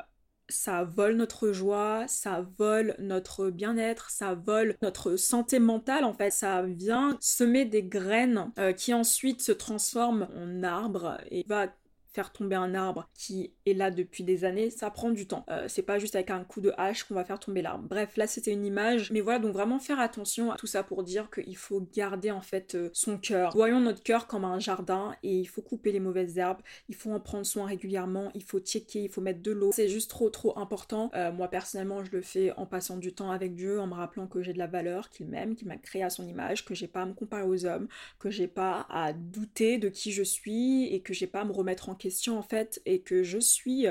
ça 0.49 0.85
vole 0.85 1.17
notre 1.17 1.53
joie, 1.53 2.05
ça 2.07 2.47
vole 2.59 2.95
notre 2.99 3.51
bien-être, 3.51 4.11
ça 4.11 4.35
vole 4.35 4.77
notre 4.83 5.17
santé 5.17 5.59
mentale 5.59 6.05
en 6.05 6.13
fait, 6.13 6.31
ça 6.31 6.63
vient 6.63 7.17
semer 7.21 7.65
des 7.65 7.83
graines 7.83 8.53
euh, 8.59 8.73
qui 8.73 8.95
ensuite 8.95 9.43
se 9.43 9.53
transforment 9.53 10.29
en 10.37 10.63
arbres 10.63 11.19
et 11.31 11.45
va 11.49 11.69
faire 12.17 12.33
tomber 12.33 12.57
un 12.57 12.75
arbre 12.75 13.11
qui 13.13 13.53
est 13.67 13.75
là 13.75 13.91
depuis 13.91 14.25
des 14.25 14.47
années, 14.47 14.71
ça 14.71 14.91
prend 14.91 15.11
du 15.11 15.27
temps. 15.27 15.45
Euh, 15.51 15.67
c'est 15.69 15.83
pas 15.83 15.99
juste 15.99 16.15
avec 16.15 16.31
un 16.31 16.45
coup 16.45 16.63
de 16.63 16.73
hache 16.79 17.05
qu'on 17.05 17.15
va 17.15 17.27
faire 17.27 17.39
tomber 17.39 17.61
l'arbre. 17.61 17.87
Bref, 17.87 18.17
là 18.17 18.27
c'était 18.27 18.53
une 18.53 18.65
image, 18.65 19.11
mais 19.13 19.21
voilà, 19.21 19.39
donc 19.39 19.53
vraiment 19.53 19.79
faire 19.79 20.01
attention 20.01 20.51
à 20.51 20.57
tout 20.57 20.67
ça 20.67 20.83
pour 20.83 21.03
dire 21.03 21.29
qu'il 21.31 21.59
faut 21.59 21.87
garder 21.95 22.31
en 22.31 22.41
fait 22.41 22.75
euh, 22.75 22.89
son 22.95 23.19
cœur. 23.19 23.53
Voyons 23.55 23.81
notre 23.81 24.03
cœur 24.03 24.27
comme 24.27 24.47
un 24.47 24.59
jardin 24.59 25.15
et 25.23 25.37
il 25.37 25.45
faut 25.45 25.61
couper 25.61 25.93
les 25.93 26.01
mauvaises 26.01 26.39
herbes, 26.39 26.63
il 26.89 26.95
faut 26.95 27.13
en 27.13 27.21
prendre 27.21 27.45
soin 27.45 27.67
régulièrement, 27.67 28.31
il 28.35 28.43
faut 28.43 28.61
checker, 28.61 29.03
il 29.03 29.11
faut 29.11 29.21
mettre 29.21 29.43
de 29.43 29.53
l'eau. 29.53 29.71
C'est 29.73 29.91
juste 29.91 30.09
trop 30.09 30.31
trop 30.31 30.59
important. 30.59 31.11
Euh, 31.15 31.31
moi 31.31 31.49
personnellement, 31.49 32.03
je 32.03 32.13
le 32.13 32.23
fais 32.23 32.51
en 32.57 32.65
passant 32.65 32.97
du 32.97 33.13
temps 33.13 33.31
avec 33.31 33.55
Dieu, 33.55 33.79
en 33.79 33.89
me 33.89 33.95
rappelant 33.95 34.27
que 34.27 34.43
j'ai 34.43 34.55
de 34.55 34.59
la 34.59 34.67
valeur, 34.67 35.11
qu'il 35.11 35.27
m'aime, 35.27 35.55
qu'il 35.55 35.69
m'a 35.69 35.77
créé 35.77 36.03
à 36.03 36.09
son 36.09 36.27
image, 36.27 36.65
que 36.65 36.75
j'ai 36.75 36.89
pas 36.89 37.03
à 37.03 37.07
me 37.07 37.13
comparer 37.13 37.43
aux 37.43 37.67
hommes, 37.67 37.89
que 38.19 38.31
j'ai 38.31 38.49
pas 38.49 38.87
à 38.89 39.13
douter 39.13 39.77
de 39.77 39.91
qui 39.91 40.13
je 40.13 40.23
suis 40.23 40.87
et 40.87 41.01
que 41.01 41.13
j'ai 41.13 41.27
pas 41.27 41.43
à 41.43 41.45
me 41.45 41.53
remettre 41.53 41.91
en 41.91 41.95
question 41.95 42.06
en 42.39 42.43
fait 42.43 42.81
et 42.87 43.01
que 43.01 43.23
je 43.23 43.39
suis 43.39 43.87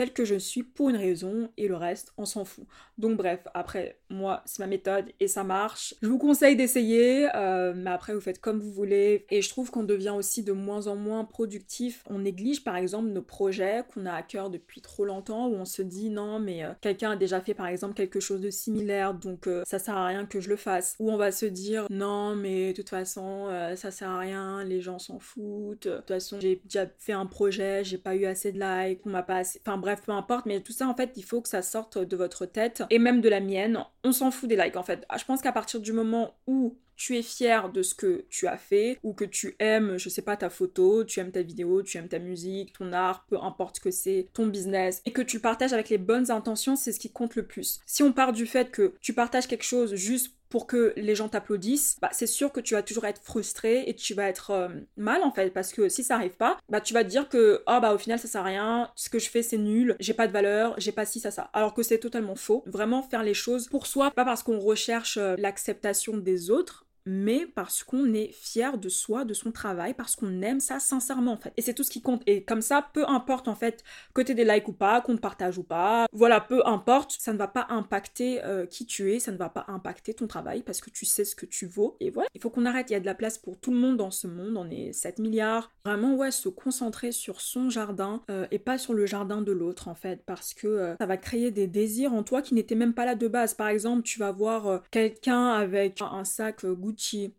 tel 0.00 0.14
que 0.14 0.24
je 0.24 0.36
suis 0.36 0.62
pour 0.62 0.88
une 0.88 0.96
raison 0.96 1.50
et 1.58 1.68
le 1.68 1.76
reste, 1.76 2.14
on 2.16 2.24
s'en 2.24 2.46
fout. 2.46 2.64
Donc 2.96 3.18
bref, 3.18 3.40
après, 3.52 3.98
moi, 4.08 4.42
c'est 4.46 4.60
ma 4.60 4.66
méthode 4.66 5.04
et 5.20 5.28
ça 5.28 5.44
marche. 5.44 5.94
Je 6.00 6.08
vous 6.08 6.16
conseille 6.16 6.56
d'essayer, 6.56 7.28
euh, 7.34 7.74
mais 7.76 7.90
après, 7.90 8.14
vous 8.14 8.20
faites 8.22 8.40
comme 8.40 8.60
vous 8.60 8.72
voulez. 8.72 9.26
Et 9.28 9.42
je 9.42 9.50
trouve 9.50 9.70
qu'on 9.70 9.82
devient 9.82 10.14
aussi 10.16 10.42
de 10.42 10.52
moins 10.52 10.86
en 10.86 10.96
moins 10.96 11.26
productif. 11.26 12.02
On 12.08 12.20
néglige 12.20 12.64
par 12.64 12.76
exemple 12.76 13.08
nos 13.08 13.20
projets 13.20 13.82
qu'on 13.92 14.06
a 14.06 14.14
à 14.14 14.22
cœur 14.22 14.48
depuis 14.48 14.80
trop 14.80 15.04
longtemps, 15.04 15.48
où 15.48 15.54
on 15.54 15.66
se 15.66 15.82
dit 15.82 16.08
non, 16.08 16.38
mais 16.38 16.64
euh, 16.64 16.70
quelqu'un 16.80 17.10
a 17.10 17.16
déjà 17.16 17.42
fait 17.42 17.52
par 17.52 17.66
exemple 17.66 17.92
quelque 17.92 18.20
chose 18.20 18.40
de 18.40 18.48
similaire, 18.48 19.12
donc 19.12 19.48
euh, 19.48 19.64
ça 19.66 19.78
sert 19.78 19.98
à 19.98 20.06
rien 20.06 20.24
que 20.24 20.40
je 20.40 20.48
le 20.48 20.56
fasse. 20.56 20.96
Ou 20.98 21.10
on 21.10 21.18
va 21.18 21.30
se 21.30 21.44
dire 21.44 21.88
non, 21.90 22.36
mais 22.36 22.72
de 22.72 22.76
toute 22.76 22.88
façon, 22.88 23.48
ça 23.76 23.90
sert 23.90 24.08
à 24.08 24.18
rien, 24.18 24.64
les 24.64 24.80
gens 24.80 24.98
s'en 24.98 25.18
foutent. 25.18 25.88
De 25.88 25.96
toute 25.96 26.08
façon, 26.08 26.40
j'ai 26.40 26.62
déjà 26.64 26.86
fait 26.98 27.12
un 27.12 27.26
projet, 27.26 27.84
j'ai 27.84 27.98
pas 27.98 28.14
eu 28.14 28.24
assez 28.24 28.50
de 28.50 28.58
likes, 28.58 29.00
on 29.04 29.10
m'a 29.10 29.22
pas 29.22 29.36
assez. 29.36 29.60
Enfin 29.62 29.76
bref, 29.76 29.89
bref, 29.90 30.02
peu 30.04 30.12
importe, 30.12 30.46
mais 30.46 30.60
tout 30.60 30.72
ça, 30.72 30.86
en 30.86 30.94
fait, 30.94 31.12
il 31.16 31.24
faut 31.24 31.40
que 31.40 31.48
ça 31.48 31.62
sorte 31.62 31.98
de 31.98 32.16
votre 32.16 32.46
tête 32.46 32.84
et 32.90 32.98
même 32.98 33.20
de 33.20 33.28
la 33.28 33.40
mienne. 33.40 33.84
On 34.04 34.12
s'en 34.12 34.30
fout 34.30 34.48
des 34.48 34.56
likes, 34.56 34.76
en 34.76 34.82
fait. 34.82 35.04
Je 35.18 35.24
pense 35.24 35.42
qu'à 35.42 35.52
partir 35.52 35.80
du 35.80 35.92
moment 35.92 36.34
où 36.46 36.76
tu 37.00 37.16
es 37.16 37.22
fier 37.22 37.70
de 37.70 37.80
ce 37.80 37.94
que 37.94 38.26
tu 38.28 38.46
as 38.46 38.58
fait 38.58 38.98
ou 39.02 39.14
que 39.14 39.24
tu 39.24 39.56
aimes, 39.58 39.96
je 39.96 40.10
sais 40.10 40.20
pas, 40.20 40.36
ta 40.36 40.50
photo, 40.50 41.02
tu 41.02 41.18
aimes 41.18 41.32
ta 41.32 41.40
vidéo, 41.40 41.82
tu 41.82 41.96
aimes 41.96 42.08
ta 42.08 42.18
musique, 42.18 42.74
ton 42.74 42.92
art, 42.92 43.24
peu 43.26 43.38
importe 43.40 43.76
ce 43.76 43.80
que 43.80 43.90
c'est, 43.90 44.28
ton 44.34 44.46
business, 44.46 45.00
et 45.06 45.10
que 45.10 45.22
tu 45.22 45.40
partages 45.40 45.72
avec 45.72 45.88
les 45.88 45.96
bonnes 45.96 46.30
intentions, 46.30 46.76
c'est 46.76 46.92
ce 46.92 47.00
qui 47.00 47.10
compte 47.10 47.36
le 47.36 47.46
plus. 47.46 47.80
Si 47.86 48.02
on 48.02 48.12
part 48.12 48.34
du 48.34 48.44
fait 48.44 48.70
que 48.70 48.92
tu 49.00 49.14
partages 49.14 49.46
quelque 49.46 49.64
chose 49.64 49.94
juste 49.94 50.34
pour 50.50 50.66
que 50.66 50.92
les 50.96 51.14
gens 51.14 51.28
t'applaudissent, 51.28 51.96
bah, 52.02 52.10
c'est 52.12 52.26
sûr 52.26 52.52
que 52.52 52.60
tu 52.60 52.74
vas 52.74 52.82
toujours 52.82 53.06
être 53.06 53.22
frustré 53.22 53.84
et 53.86 53.94
tu 53.94 54.12
vas 54.12 54.28
être 54.28 54.50
euh, 54.50 54.68
mal 54.96 55.22
en 55.22 55.30
fait 55.30 55.50
parce 55.50 55.72
que 55.72 55.88
si 55.88 56.02
ça 56.02 56.16
arrive 56.16 56.36
pas, 56.36 56.58
bah 56.68 56.80
tu 56.80 56.92
vas 56.92 57.04
te 57.04 57.08
dire 57.08 57.28
que 57.28 57.62
oh 57.66 57.78
bah 57.80 57.94
au 57.94 57.98
final 57.98 58.18
ça 58.18 58.26
sert 58.26 58.40
à 58.40 58.44
rien, 58.44 58.90
ce 58.96 59.08
que 59.08 59.20
je 59.20 59.30
fais 59.30 59.42
c'est 59.42 59.58
nul, 59.58 59.96
j'ai 60.00 60.12
pas 60.12 60.26
de 60.26 60.32
valeur, 60.32 60.74
j'ai 60.76 60.92
pas 60.92 61.06
ci 61.06 61.20
ça 61.20 61.30
ça. 61.30 61.50
Alors 61.52 61.72
que 61.72 61.84
c'est 61.84 61.98
totalement 61.98 62.34
faux. 62.34 62.64
Vraiment 62.66 63.02
faire 63.02 63.22
les 63.22 63.32
choses 63.32 63.68
pour 63.68 63.86
soi, 63.86 64.10
pas 64.10 64.24
parce 64.24 64.42
qu'on 64.42 64.58
recherche 64.58 65.16
euh, 65.18 65.36
l'acceptation 65.38 66.16
des 66.16 66.50
autres, 66.50 66.84
mais 67.06 67.46
parce 67.46 67.82
qu'on 67.82 68.12
est 68.12 68.32
fier 68.32 68.78
de 68.78 68.88
soi, 68.88 69.24
de 69.24 69.34
son 69.34 69.52
travail, 69.52 69.94
parce 69.94 70.16
qu'on 70.16 70.42
aime 70.42 70.60
ça 70.60 70.78
sincèrement 70.78 71.32
en 71.32 71.36
fait. 71.36 71.52
Et 71.56 71.62
c'est 71.62 71.74
tout 71.74 71.82
ce 71.82 71.90
qui 71.90 72.02
compte. 72.02 72.22
Et 72.26 72.42
comme 72.42 72.62
ça, 72.62 72.86
peu 72.92 73.08
importe 73.08 73.48
en 73.48 73.54
fait 73.54 73.82
côté 74.12 74.34
des 74.34 74.44
likes 74.44 74.68
ou 74.68 74.72
pas, 74.72 75.00
qu'on 75.00 75.16
te 75.16 75.20
partage 75.20 75.58
ou 75.58 75.62
pas, 75.62 76.06
voilà, 76.12 76.40
peu 76.40 76.66
importe, 76.66 77.16
ça 77.18 77.32
ne 77.32 77.38
va 77.38 77.48
pas 77.48 77.66
impacter 77.70 78.42
euh, 78.44 78.66
qui 78.66 78.86
tu 78.86 79.12
es, 79.12 79.18
ça 79.18 79.32
ne 79.32 79.36
va 79.36 79.48
pas 79.48 79.64
impacter 79.68 80.14
ton 80.14 80.26
travail 80.26 80.62
parce 80.62 80.80
que 80.80 80.90
tu 80.90 81.04
sais 81.04 81.24
ce 81.24 81.34
que 81.34 81.46
tu 81.46 81.66
vaux. 81.66 81.96
Et 82.00 82.10
voilà, 82.10 82.28
il 82.34 82.40
faut 82.40 82.50
qu'on 82.50 82.66
arrête, 82.66 82.90
il 82.90 82.94
y 82.94 82.96
a 82.96 83.00
de 83.00 83.06
la 83.06 83.14
place 83.14 83.38
pour 83.38 83.58
tout 83.58 83.70
le 83.70 83.78
monde 83.78 83.96
dans 83.96 84.10
ce 84.10 84.26
monde, 84.26 84.56
on 84.56 84.70
est 84.70 84.92
7 84.92 85.18
milliards. 85.18 85.70
Vraiment, 85.84 86.14
ouais, 86.14 86.30
se 86.30 86.48
concentrer 86.48 87.12
sur 87.12 87.40
son 87.40 87.70
jardin 87.70 88.22
euh, 88.30 88.46
et 88.50 88.58
pas 88.58 88.78
sur 88.78 88.94
le 88.94 89.06
jardin 89.06 89.42
de 89.42 89.52
l'autre 89.52 89.88
en 89.88 89.94
fait, 89.94 90.22
parce 90.26 90.54
que 90.54 90.66
euh, 90.66 90.96
ça 90.98 91.06
va 91.06 91.16
créer 91.16 91.50
des 91.50 91.66
désirs 91.66 92.12
en 92.12 92.22
toi 92.22 92.42
qui 92.42 92.54
n'étaient 92.54 92.74
même 92.74 92.94
pas 92.94 93.04
là 93.04 93.14
de 93.14 93.28
base. 93.28 93.54
Par 93.54 93.68
exemple, 93.68 94.02
tu 94.02 94.18
vas 94.18 94.32
voir 94.32 94.82
quelqu'un 94.90 95.48
avec 95.48 96.00
un 96.02 96.24
sac 96.24 96.62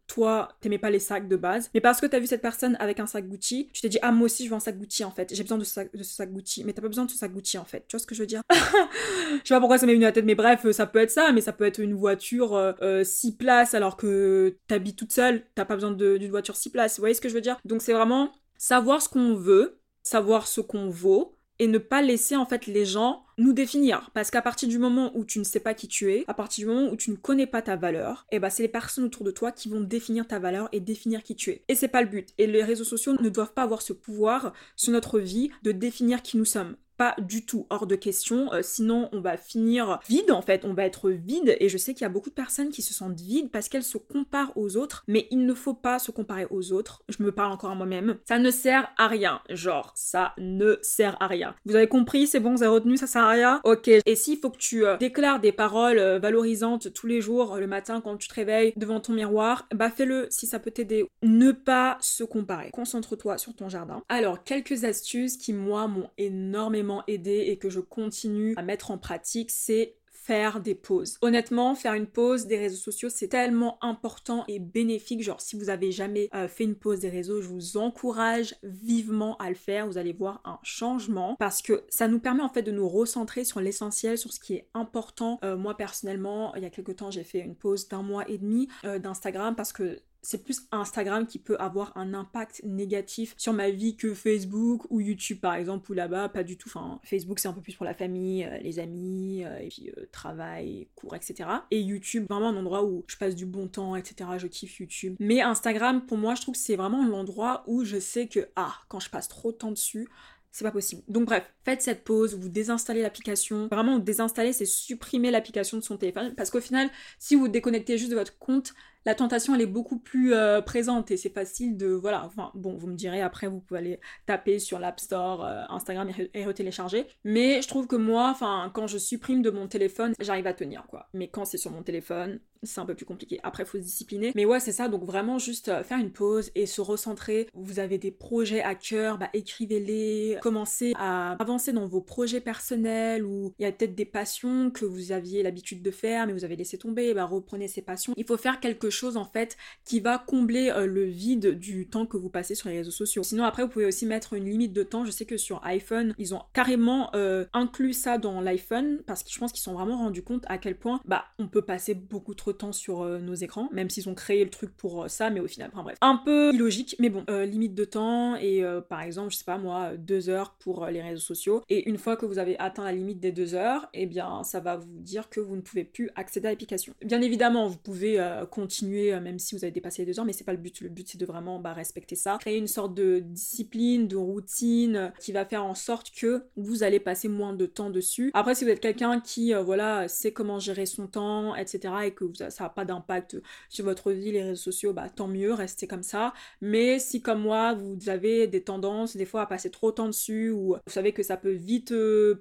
Toi, 0.07 0.49
t'aimais 0.59 0.77
pas 0.77 0.89
les 0.89 0.99
sacs 0.99 1.27
de 1.27 1.35
base, 1.35 1.69
mais 1.73 1.81
parce 1.81 2.01
que 2.01 2.05
t'as 2.05 2.19
vu 2.19 2.27
cette 2.27 2.41
personne 2.41 2.75
avec 2.79 2.99
un 2.99 3.05
sac 3.05 3.27
Gucci, 3.27 3.69
tu 3.73 3.81
t'es 3.81 3.89
dit, 3.89 3.99
ah, 4.01 4.11
moi 4.11 4.25
aussi, 4.25 4.45
je 4.45 4.49
veux 4.49 4.55
un 4.55 4.59
sac 4.59 4.77
Gucci 4.77 5.03
en 5.03 5.11
fait, 5.11 5.33
j'ai 5.33 5.43
besoin 5.43 5.57
de 5.57 5.63
ce, 5.63 5.71
sac, 5.71 5.95
de 5.95 6.03
sac 6.03 6.31
Gucci, 6.31 6.63
mais 6.63 6.73
t'as 6.73 6.81
pas 6.81 6.87
besoin 6.87 7.05
de 7.05 7.11
ce 7.11 7.17
sac 7.17 7.33
Gucci 7.33 7.57
en 7.57 7.65
fait, 7.65 7.85
tu 7.87 7.95
vois 7.95 8.01
ce 8.01 8.07
que 8.07 8.15
je 8.15 8.21
veux 8.21 8.27
dire? 8.27 8.41
Je 8.51 9.47
sais 9.47 9.55
pas 9.55 9.59
pourquoi 9.59 9.77
ça 9.77 9.85
m'est 9.85 9.93
venu 9.93 10.03
à 10.05 10.09
la 10.09 10.11
tête, 10.11 10.25
mais 10.25 10.35
bref, 10.35 10.69
ça 10.71 10.85
peut 10.85 10.99
être 10.99 11.11
ça, 11.11 11.31
mais 11.31 11.41
ça 11.41 11.53
peut 11.53 11.65
être 11.65 11.79
une 11.79 11.93
voiture 11.93 12.49
6 12.49 12.53
euh, 12.53 12.73
euh, 12.81 13.03
places 13.37 13.73
alors 13.73 13.97
que 13.97 14.57
t'habites 14.67 14.97
toute 14.97 15.13
seule, 15.13 15.43
t'as 15.55 15.65
pas 15.65 15.75
besoin 15.75 15.91
d'une 15.91 16.29
voiture 16.29 16.55
6 16.55 16.69
places, 16.69 16.97
vous 16.97 17.01
voyez 17.01 17.15
ce 17.15 17.21
que 17.21 17.29
je 17.29 17.33
veux 17.33 17.41
dire? 17.41 17.59
Donc 17.65 17.81
c'est 17.81 17.93
vraiment 17.93 18.31
savoir 18.57 19.01
ce 19.01 19.09
qu'on 19.09 19.33
veut, 19.35 19.79
savoir 20.03 20.47
ce 20.47 20.61
qu'on 20.61 20.89
vaut, 20.89 21.37
et 21.61 21.67
ne 21.67 21.77
pas 21.77 22.01
laisser 22.01 22.35
en 22.35 22.47
fait 22.47 22.65
les 22.65 22.85
gens 22.85 23.23
nous 23.37 23.53
définir. 23.53 24.09
Parce 24.15 24.31
qu'à 24.31 24.41
partir 24.41 24.67
du 24.67 24.79
moment 24.79 25.11
où 25.13 25.23
tu 25.23 25.37
ne 25.37 25.43
sais 25.43 25.59
pas 25.59 25.75
qui 25.75 25.87
tu 25.87 26.11
es, 26.11 26.25
à 26.27 26.33
partir 26.33 26.65
du 26.65 26.73
moment 26.73 26.91
où 26.91 26.95
tu 26.95 27.11
ne 27.11 27.15
connais 27.15 27.45
pas 27.45 27.61
ta 27.61 27.75
valeur, 27.75 28.25
et 28.31 28.37
eh 28.37 28.39
ben 28.39 28.49
c'est 28.49 28.63
les 28.63 28.67
personnes 28.67 29.03
autour 29.03 29.23
de 29.23 29.29
toi 29.29 29.51
qui 29.51 29.69
vont 29.69 29.79
définir 29.79 30.27
ta 30.27 30.39
valeur 30.39 30.69
et 30.71 30.79
définir 30.79 31.21
qui 31.21 31.35
tu 31.35 31.51
es. 31.51 31.63
Et 31.67 31.75
c'est 31.75 31.87
pas 31.87 32.01
le 32.01 32.07
but. 32.07 32.29
Et 32.39 32.47
les 32.47 32.63
réseaux 32.63 32.83
sociaux 32.83 33.13
ne 33.13 33.29
doivent 33.29 33.53
pas 33.53 33.61
avoir 33.61 33.83
ce 33.83 33.93
pouvoir 33.93 34.53
sur 34.75 34.91
notre 34.91 35.19
vie 35.19 35.51
de 35.61 35.71
définir 35.71 36.23
qui 36.23 36.37
nous 36.37 36.45
sommes 36.45 36.77
pas 37.01 37.15
du 37.17 37.47
tout 37.47 37.65
hors 37.71 37.87
de 37.87 37.95
question, 37.95 38.53
euh, 38.53 38.59
sinon 38.61 39.09
on 39.11 39.21
va 39.21 39.35
finir 39.35 39.99
vide 40.07 40.29
en 40.29 40.43
fait, 40.43 40.65
on 40.65 40.75
va 40.75 40.85
être 40.85 41.09
vide. 41.09 41.57
Et 41.59 41.67
je 41.67 41.75
sais 41.75 41.95
qu'il 41.95 42.03
y 42.03 42.05
a 42.05 42.09
beaucoup 42.09 42.29
de 42.29 42.35
personnes 42.35 42.69
qui 42.69 42.83
se 42.83 42.93
sentent 42.93 43.19
vides 43.19 43.49
parce 43.49 43.69
qu'elles 43.69 43.81
se 43.81 43.97
comparent 43.97 44.55
aux 44.55 44.77
autres, 44.77 45.03
mais 45.07 45.27
il 45.31 45.47
ne 45.47 45.55
faut 45.55 45.73
pas 45.73 45.97
se 45.97 46.11
comparer 46.11 46.45
aux 46.51 46.73
autres, 46.73 47.01
je 47.09 47.23
me 47.23 47.31
parle 47.31 47.53
encore 47.53 47.71
à 47.71 47.75
moi-même, 47.75 48.17
ça 48.27 48.37
ne 48.37 48.51
sert 48.51 48.91
à 48.99 49.07
rien, 49.07 49.41
genre 49.49 49.93
ça 49.95 50.33
ne 50.37 50.77
sert 50.83 51.17
à 51.19 51.25
rien. 51.25 51.55
Vous 51.65 51.75
avez 51.75 51.87
compris, 51.87 52.27
c'est 52.27 52.39
bon, 52.39 52.53
vous 52.53 52.61
avez 52.61 52.71
retenu, 52.71 52.97
ça 52.97 53.07
sert 53.07 53.23
à 53.23 53.31
rien? 53.31 53.61
Ok, 53.63 53.87
et 53.87 54.15
s'il 54.15 54.37
faut 54.37 54.51
que 54.51 54.59
tu 54.59 54.85
euh, 54.85 54.97
déclares 54.97 55.39
des 55.39 55.51
paroles 55.51 55.97
euh, 55.97 56.19
valorisantes 56.19 56.93
tous 56.93 57.07
les 57.07 57.19
jours, 57.19 57.57
le 57.57 57.65
matin 57.65 57.99
quand 58.01 58.15
tu 58.17 58.27
te 58.27 58.35
réveilles 58.35 58.73
devant 58.77 58.99
ton 58.99 59.13
miroir, 59.13 59.67
bah 59.73 59.89
fais-le 59.89 60.27
si 60.29 60.45
ça 60.45 60.59
peut 60.59 60.69
t'aider. 60.69 61.07
Ne 61.23 61.51
pas 61.51 61.97
se 61.99 62.23
comparer, 62.23 62.69
concentre-toi 62.69 63.39
sur 63.39 63.55
ton 63.55 63.69
jardin. 63.69 64.03
Alors, 64.07 64.43
quelques 64.43 64.83
astuces 64.83 65.37
qui 65.37 65.51
moi 65.51 65.87
m'ont 65.87 66.11
énormément 66.19 66.90
aidé 67.07 67.45
et 67.47 67.57
que 67.57 67.69
je 67.69 67.79
continue 67.79 68.53
à 68.57 68.63
mettre 68.63 68.91
en 68.91 68.97
pratique, 68.97 69.51
c'est 69.51 69.95
faire 70.21 70.59
des 70.59 70.75
pauses. 70.75 71.17
Honnêtement, 71.21 71.73
faire 71.73 71.95
une 71.95 72.05
pause 72.05 72.45
des 72.45 72.57
réseaux 72.57 72.77
sociaux, 72.77 73.09
c'est 73.09 73.29
tellement 73.29 73.83
important 73.83 74.45
et 74.47 74.59
bénéfique. 74.59 75.23
Genre, 75.23 75.41
si 75.41 75.55
vous 75.55 75.69
avez 75.69 75.91
jamais 75.91 76.29
euh, 76.35 76.47
fait 76.47 76.63
une 76.63 76.75
pause 76.75 76.99
des 76.99 77.09
réseaux, 77.09 77.41
je 77.41 77.47
vous 77.47 77.77
encourage 77.77 78.55
vivement 78.61 79.35
à 79.37 79.49
le 79.49 79.55
faire. 79.55 79.87
Vous 79.87 79.97
allez 79.97 80.13
voir 80.13 80.41
un 80.45 80.59
changement 80.61 81.35
parce 81.39 81.63
que 81.63 81.83
ça 81.89 82.07
nous 82.07 82.19
permet 82.19 82.43
en 82.43 82.49
fait 82.49 82.61
de 82.61 82.71
nous 82.71 82.87
recentrer 82.87 83.43
sur 83.43 83.61
l'essentiel, 83.61 84.17
sur 84.17 84.31
ce 84.31 84.39
qui 84.39 84.53
est 84.53 84.67
important. 84.75 85.39
Euh, 85.43 85.57
moi, 85.57 85.75
personnellement, 85.75 86.53
il 86.55 86.61
y 86.61 86.65
a 86.65 86.69
quelques 86.69 86.97
temps, 86.97 87.09
j'ai 87.09 87.23
fait 87.23 87.39
une 87.39 87.55
pause 87.55 87.87
d'un 87.87 88.03
mois 88.03 88.29
et 88.29 88.37
demi 88.37 88.67
euh, 88.85 88.99
d'Instagram 88.99 89.55
parce 89.55 89.73
que 89.73 90.01
c'est 90.21 90.43
plus 90.43 90.67
Instagram 90.71 91.25
qui 91.25 91.39
peut 91.39 91.57
avoir 91.59 91.95
un 91.97 92.13
impact 92.13 92.61
négatif 92.63 93.33
sur 93.37 93.53
ma 93.53 93.71
vie 93.71 93.95
que 93.95 94.13
Facebook 94.13 94.83
ou 94.89 95.01
YouTube 95.01 95.39
par 95.39 95.55
exemple, 95.55 95.91
ou 95.91 95.93
là-bas, 95.93 96.29
pas 96.29 96.43
du 96.43 96.57
tout. 96.57 96.69
Facebook 97.03 97.39
c'est 97.39 97.47
un 97.47 97.53
peu 97.53 97.61
plus 97.61 97.75
pour 97.75 97.85
la 97.85 97.93
famille, 97.93 98.45
euh, 98.45 98.57
les 98.59 98.79
amis, 98.79 99.43
euh, 99.43 99.57
et 99.57 99.67
puis 99.69 99.91
euh, 99.97 100.05
travail, 100.11 100.87
cours, 100.95 101.15
etc. 101.15 101.49
Et 101.71 101.81
YouTube, 101.81 102.25
vraiment 102.29 102.49
un 102.49 102.55
endroit 102.55 102.83
où 102.83 103.03
je 103.07 103.17
passe 103.17 103.35
du 103.35 103.45
bon 103.45 103.67
temps, 103.67 103.95
etc. 103.95 104.29
Je 104.37 104.47
kiffe 104.47 104.79
YouTube. 104.79 105.15
Mais 105.19 105.41
Instagram, 105.41 106.05
pour 106.05 106.17
moi, 106.17 106.35
je 106.35 106.41
trouve 106.41 106.53
que 106.53 106.61
c'est 106.61 106.75
vraiment 106.75 107.05
l'endroit 107.05 107.63
où 107.67 107.83
je 107.83 107.99
sais 107.99 108.27
que, 108.27 108.47
ah, 108.55 108.75
quand 108.89 108.99
je 108.99 109.09
passe 109.09 109.27
trop 109.27 109.51
de 109.51 109.57
temps 109.57 109.71
dessus, 109.71 110.07
c'est 110.51 110.65
pas 110.65 110.71
possible. 110.71 111.01
Donc 111.07 111.25
bref, 111.25 111.49
faites 111.63 111.81
cette 111.81 112.03
pause, 112.03 112.35
vous 112.35 112.49
désinstallez 112.49 113.01
l'application. 113.01 113.67
Vraiment, 113.67 113.99
désinstaller, 113.99 114.51
c'est 114.53 114.65
supprimer 114.65 115.31
l'application 115.31 115.77
de 115.77 115.83
son 115.83 115.97
téléphone. 115.97 116.35
Parce 116.35 116.49
qu'au 116.51 116.59
final, 116.59 116.89
si 117.19 117.35
vous 117.35 117.47
déconnectez 117.47 117.97
juste 117.97 118.11
de 118.11 118.17
votre 118.17 118.37
compte, 118.37 118.73
la 119.05 119.15
tentation 119.15 119.55
elle 119.55 119.61
est 119.61 119.65
beaucoup 119.65 119.97
plus 119.97 120.33
euh, 120.33 120.61
présente 120.61 121.11
et 121.11 121.17
c'est 121.17 121.33
facile 121.33 121.77
de 121.77 121.87
voilà 121.87 122.25
enfin 122.25 122.51
bon 122.55 122.75
vous 122.75 122.87
me 122.87 122.95
direz 122.95 123.21
après 123.21 123.47
vous 123.47 123.59
pouvez 123.59 123.79
aller 123.79 123.99
taper 124.25 124.59
sur 124.59 124.79
l'App 124.79 124.99
Store 124.99 125.43
euh, 125.43 125.63
Instagram 125.69 126.09
et, 126.33 126.45
retélécharger 126.45 127.07
mais 127.23 127.61
je 127.61 127.67
trouve 127.67 127.87
que 127.87 127.95
moi 127.95 128.29
enfin 128.29 128.71
quand 128.73 128.87
je 128.87 128.97
supprime 128.97 129.41
de 129.41 129.49
mon 129.49 129.67
téléphone 129.67 130.13
j'arrive 130.19 130.47
à 130.47 130.53
tenir 130.53 130.85
quoi 130.87 131.07
mais 131.13 131.27
quand 131.27 131.45
c'est 131.45 131.57
sur 131.57 131.71
mon 131.71 131.83
téléphone 131.83 132.39
c'est 132.63 132.79
un 132.79 132.85
peu 132.85 132.95
plus 132.95 133.05
compliqué. 133.05 133.39
Après, 133.43 133.65
faut 133.65 133.77
se 133.77 133.83
discipliner. 133.83 134.31
Mais 134.35 134.45
ouais, 134.45 134.59
c'est 134.59 134.71
ça. 134.71 134.87
Donc 134.87 135.03
vraiment 135.03 135.39
juste 135.39 135.69
euh, 135.69 135.83
faire 135.83 135.97
une 135.97 136.11
pause 136.11 136.51
et 136.55 136.65
se 136.65 136.81
recentrer. 136.81 137.47
Vous 137.53 137.79
avez 137.79 137.97
des 137.97 138.11
projets 138.11 138.61
à 138.61 138.75
cœur, 138.75 139.17
bah 139.17 139.29
écrivez-les. 139.33 140.37
Commencez 140.41 140.93
à 140.95 141.33
avancer 141.39 141.71
dans 141.71 141.87
vos 141.87 142.01
projets 142.01 142.41
personnels 142.41 143.25
ou 143.25 143.53
il 143.57 143.63
y 143.63 143.65
a 143.65 143.71
peut-être 143.71 143.95
des 143.95 144.05
passions 144.05 144.69
que 144.69 144.85
vous 144.85 145.11
aviez 145.11 145.43
l'habitude 145.43 145.81
de 145.81 145.91
faire 145.91 146.27
mais 146.27 146.33
vous 146.33 146.45
avez 146.45 146.55
laissé 146.55 146.77
tomber. 146.77 147.13
Bah 147.13 147.25
reprenez 147.25 147.67
ces 147.67 147.81
passions. 147.81 148.13
Il 148.15 148.25
faut 148.25 148.37
faire 148.37 148.59
quelque 148.59 148.89
chose 148.91 149.17
en 149.17 149.25
fait 149.25 149.57
qui 149.85 149.99
va 149.99 150.17
combler 150.17 150.69
euh, 150.69 150.85
le 150.85 151.03
vide 151.03 151.57
du 151.57 151.87
temps 151.87 152.05
que 152.05 152.17
vous 152.17 152.29
passez 152.29 152.55
sur 152.55 152.69
les 152.69 152.77
réseaux 152.77 152.91
sociaux. 152.91 153.23
Sinon 153.23 153.43
après 153.43 153.63
vous 153.63 153.69
pouvez 153.69 153.85
aussi 153.85 154.05
mettre 154.05 154.33
une 154.33 154.45
limite 154.45 154.73
de 154.73 154.83
temps. 154.83 155.05
Je 155.05 155.11
sais 155.11 155.25
que 155.25 155.37
sur 155.37 155.65
iPhone 155.65 156.13
ils 156.17 156.33
ont 156.33 156.41
carrément 156.53 157.09
euh, 157.15 157.45
inclus 157.53 157.93
ça 157.93 158.17
dans 158.17 158.41
l'iPhone 158.41 159.01
parce 159.05 159.23
que 159.23 159.31
je 159.31 159.39
pense 159.39 159.51
qu'ils 159.51 159.61
sont 159.61 159.73
vraiment 159.73 159.97
rendus 159.97 160.23
compte 160.23 160.43
à 160.47 160.57
quel 160.57 160.77
point 160.77 161.01
bah 161.05 161.25
on 161.39 161.47
peut 161.47 161.61
passer 161.61 161.93
beaucoup 161.93 162.33
trop 162.33 162.51
de 162.51 162.57
temps 162.57 162.71
sur 162.71 163.01
euh, 163.01 163.19
nos 163.19 163.33
écrans, 163.33 163.69
même 163.71 163.89
s'ils 163.89 164.09
ont 164.09 164.15
créé 164.15 164.43
le 164.43 164.49
truc 164.49 164.75
pour 164.75 165.09
ça, 165.09 165.29
mais 165.29 165.39
au 165.39 165.47
final, 165.47 165.69
enfin 165.73 165.83
bref, 165.83 165.97
un 166.01 166.17
peu 166.17 166.53
illogique, 166.53 166.95
mais 166.99 167.09
bon, 167.09 167.23
limite 167.43 167.75
de 167.75 167.85
temps 167.85 168.35
et 168.35 168.63
par 168.89 169.01
exemple, 169.01 169.31
je 169.31 169.37
sais 169.37 169.45
pas 169.45 169.57
moi, 169.57 169.95
deux 169.97 170.29
heures 170.29 170.55
pour 170.59 170.85
les 170.87 171.01
réseaux 171.01 171.21
sociaux. 171.21 171.63
Et 171.69 171.89
une 171.89 171.97
fois 171.97 172.15
que 172.15 172.25
vous 172.25 172.39
avez 172.39 172.57
atteint 172.59 172.83
la 172.83 172.91
limite 172.91 173.19
des 173.19 173.31
deux 173.31 173.55
heures, 173.55 173.89
et 173.93 174.03
eh 174.03 174.05
bien 174.05 174.43
ça 174.43 174.59
va 174.59 174.77
vous 174.77 174.99
dire 174.99 175.29
que 175.29 175.39
vous 175.39 175.55
ne 175.55 175.61
pouvez 175.61 175.83
plus 175.83 176.09
accéder 176.15 176.47
à 176.47 176.51
l'application. 176.51 176.93
Bien 177.03 177.21
évidemment, 177.21 177.67
vous 177.67 177.77
pouvez 177.77 178.19
continuer 178.49 178.80
euh, 178.85 179.19
même 179.19 179.39
si 179.39 179.55
vous 179.55 179.63
avez 179.63 179.71
dépassé 179.71 180.01
les 180.01 180.11
deux 180.11 180.19
heures, 180.19 180.25
mais 180.25 180.33
c'est 180.33 180.43
pas 180.43 180.51
le 180.51 180.57
but. 180.57 180.81
Le 180.81 180.89
but 180.89 181.07
c'est 181.07 181.17
de 181.17 181.25
vraiment 181.25 181.59
bah, 181.59 181.73
respecter 181.73 182.15
ça, 182.15 182.37
créer 182.39 182.57
une 182.57 182.67
sorte 182.67 182.93
de 182.93 183.19
discipline, 183.19 184.07
de 184.07 184.15
routine 184.15 184.95
euh, 184.95 185.09
qui 185.19 185.31
va 185.31 185.45
faire 185.45 185.63
en 185.63 185.75
sorte 185.75 186.11
que 186.11 186.43
vous 186.55 186.83
allez 186.83 186.99
passer 186.99 187.27
moins 187.27 187.53
de 187.53 187.65
temps 187.65 187.89
dessus. 187.89 188.31
Après, 188.33 188.55
si 188.55 188.65
vous 188.65 188.71
êtes 188.71 188.79
quelqu'un 188.79 189.19
qui 189.19 189.53
euh, 189.53 189.61
voilà 189.61 190.07
sait 190.07 190.31
comment 190.31 190.59
gérer 190.59 190.85
son 190.85 191.07
temps, 191.07 191.55
etc., 191.55 191.93
et 192.05 192.11
que 192.11 192.25
ça 192.49 192.63
n'a 192.63 192.69
pas 192.69 192.85
d'impact 192.85 193.37
sur 193.69 193.85
votre 193.85 194.11
vie, 194.11 194.31
les 194.31 194.43
réseaux 194.43 194.55
sociaux, 194.55 194.93
bah 194.93 195.09
tant 195.09 195.27
mieux, 195.27 195.53
restez 195.53 195.87
comme 195.87 196.03
ça. 196.03 196.33
Mais 196.61 196.99
si 196.99 197.21
comme 197.21 197.41
moi, 197.41 197.73
vous 197.73 198.09
avez 198.09 198.47
des 198.47 198.63
tendances 198.63 199.15
des 199.15 199.25
fois 199.25 199.41
à 199.41 199.45
passer 199.45 199.69
trop 199.69 199.91
de 199.91 199.95
temps 199.95 200.07
dessus, 200.07 200.49
ou 200.51 200.75
vous 200.85 200.91
savez 200.91 201.11
que 201.11 201.23
ça 201.23 201.37
peut 201.37 201.51
vite 201.51 201.93